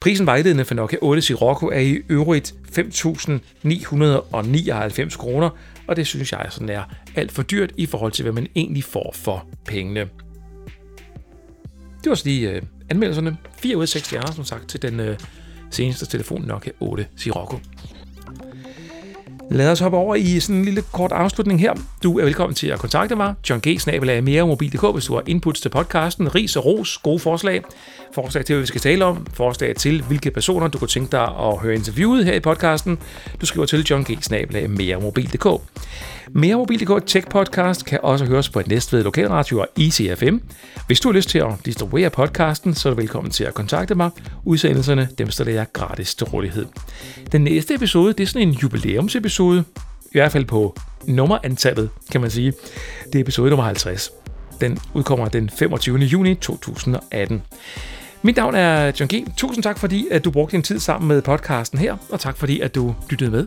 Prisen 0.00 0.26
vejledende 0.26 0.64
for 0.64 0.74
Nokia 0.74 0.98
8 1.02 1.22
Sirocco 1.22 1.66
er 1.66 1.78
i 1.78 2.02
øvrigt 2.08 2.54
5.999 2.78 5.16
kroner, 5.16 5.50
og 5.86 5.96
det 5.96 6.06
synes 6.06 6.32
jeg 6.32 6.46
sådan 6.50 6.68
er 6.68 6.84
alt 7.14 7.32
for 7.32 7.42
dyrt 7.42 7.72
i 7.76 7.86
forhold 7.86 8.12
til, 8.12 8.22
hvad 8.22 8.32
man 8.32 8.46
egentlig 8.54 8.84
får 8.84 9.12
for 9.14 9.46
pengene. 9.64 10.00
Det 12.04 12.10
var 12.10 12.14
så 12.14 12.24
lige 12.24 12.50
øh, 12.50 12.62
anmeldelserne. 12.90 13.36
4 13.58 13.76
ud 13.76 13.82
af 13.82 13.88
6 13.88 14.06
stjerner, 14.06 14.32
som 14.32 14.44
sagt, 14.44 14.68
til 14.68 14.82
den 14.82 15.00
øh, 15.00 15.18
seneste 15.70 16.06
telefon 16.06 16.42
Nokia 16.42 16.72
8 16.80 17.06
Sirocco. 17.16 17.58
Lad 19.50 19.70
os 19.70 19.80
hoppe 19.80 19.98
over 19.98 20.14
i 20.14 20.40
sådan 20.40 20.56
en 20.56 20.64
lille 20.64 20.82
kort 20.92 21.12
afslutning 21.12 21.60
her. 21.60 21.72
Du 22.02 22.18
er 22.18 22.24
velkommen 22.24 22.54
til 22.54 22.66
at 22.66 22.78
kontakte 22.78 23.16
mig, 23.16 23.34
John 23.50 23.60
G. 23.60 23.66
meremobil.dk, 24.22 24.94
hvis 24.94 25.04
du 25.04 25.14
har 25.14 25.22
inputs 25.26 25.60
til 25.60 25.68
podcasten, 25.68 26.34
ris 26.34 26.56
og 26.56 26.64
ros, 26.64 26.98
gode 26.98 27.18
forslag, 27.18 27.62
forslag 28.14 28.44
til, 28.44 28.54
hvad 28.54 28.60
vi 28.60 28.66
skal 28.66 28.80
tale 28.80 29.04
om, 29.04 29.26
forslag 29.34 29.76
til, 29.76 30.02
hvilke 30.02 30.30
personer 30.30 30.68
du 30.68 30.78
kunne 30.78 30.88
tænke 30.88 31.12
dig 31.12 31.22
at 31.22 31.58
høre 31.58 31.74
interviewet 31.74 32.24
her 32.24 32.34
i 32.34 32.40
podcasten. 32.40 32.98
Du 33.40 33.46
skriver 33.46 33.66
til 33.66 33.84
John 33.90 34.04
G. 34.04 34.18
Mobil.dk. 35.02 35.62
Mere 36.32 36.56
Mobil.dk 36.56 37.06
Tech 37.06 37.28
Podcast 37.28 37.84
kan 37.84 37.98
også 38.02 38.24
høres 38.24 38.48
på 38.48 38.60
et 38.60 38.68
Næstved 38.68 39.02
Lokalradio 39.02 39.60
og 39.60 39.68
ICFM. 39.76 40.36
Hvis 40.86 41.00
du 41.00 41.08
har 41.08 41.12
lyst 41.12 41.28
til 41.28 41.38
at 41.38 41.52
distribuere 41.64 42.10
podcasten, 42.10 42.74
så 42.74 42.88
er 42.88 42.94
du 42.94 42.96
velkommen 42.96 43.30
til 43.30 43.44
at 43.44 43.54
kontakte 43.54 43.94
mig. 43.94 44.10
Udsendelserne, 44.44 45.08
dem 45.18 45.30
stiller 45.30 45.52
jeg 45.52 45.66
gratis 45.72 46.14
til 46.14 46.26
rådighed. 46.26 46.66
Den 47.32 47.44
næste 47.44 47.74
episode, 47.74 48.12
det 48.12 48.22
er 48.22 48.26
sådan 48.26 48.48
en 48.48 48.54
jubilæumsepisode 48.54 49.43
i 49.52 50.12
hvert 50.12 50.32
fald 50.32 50.44
på 50.44 50.76
nummerantallet, 51.06 51.90
kan 52.12 52.20
man 52.20 52.30
sige. 52.30 52.52
Det 53.06 53.14
er 53.14 53.20
episode 53.20 53.50
nummer 53.50 53.64
50. 53.64 54.10
Den 54.60 54.78
udkommer 54.94 55.28
den 55.28 55.50
25. 55.50 55.98
juni 55.98 56.34
2018. 56.34 57.42
Mit 58.22 58.36
navn 58.36 58.54
er 58.54 58.92
John 59.00 59.08
G. 59.08 59.26
Tusind 59.36 59.62
tak, 59.62 59.78
fordi 59.78 60.06
at 60.10 60.24
du 60.24 60.30
brugte 60.30 60.56
din 60.56 60.62
tid 60.62 60.78
sammen 60.78 61.08
med 61.08 61.22
podcasten 61.22 61.78
her, 61.78 61.96
og 62.10 62.20
tak 62.20 62.36
fordi 62.36 62.60
at 62.60 62.74
du 62.74 62.94
lyttede 63.10 63.30
med. 63.30 63.46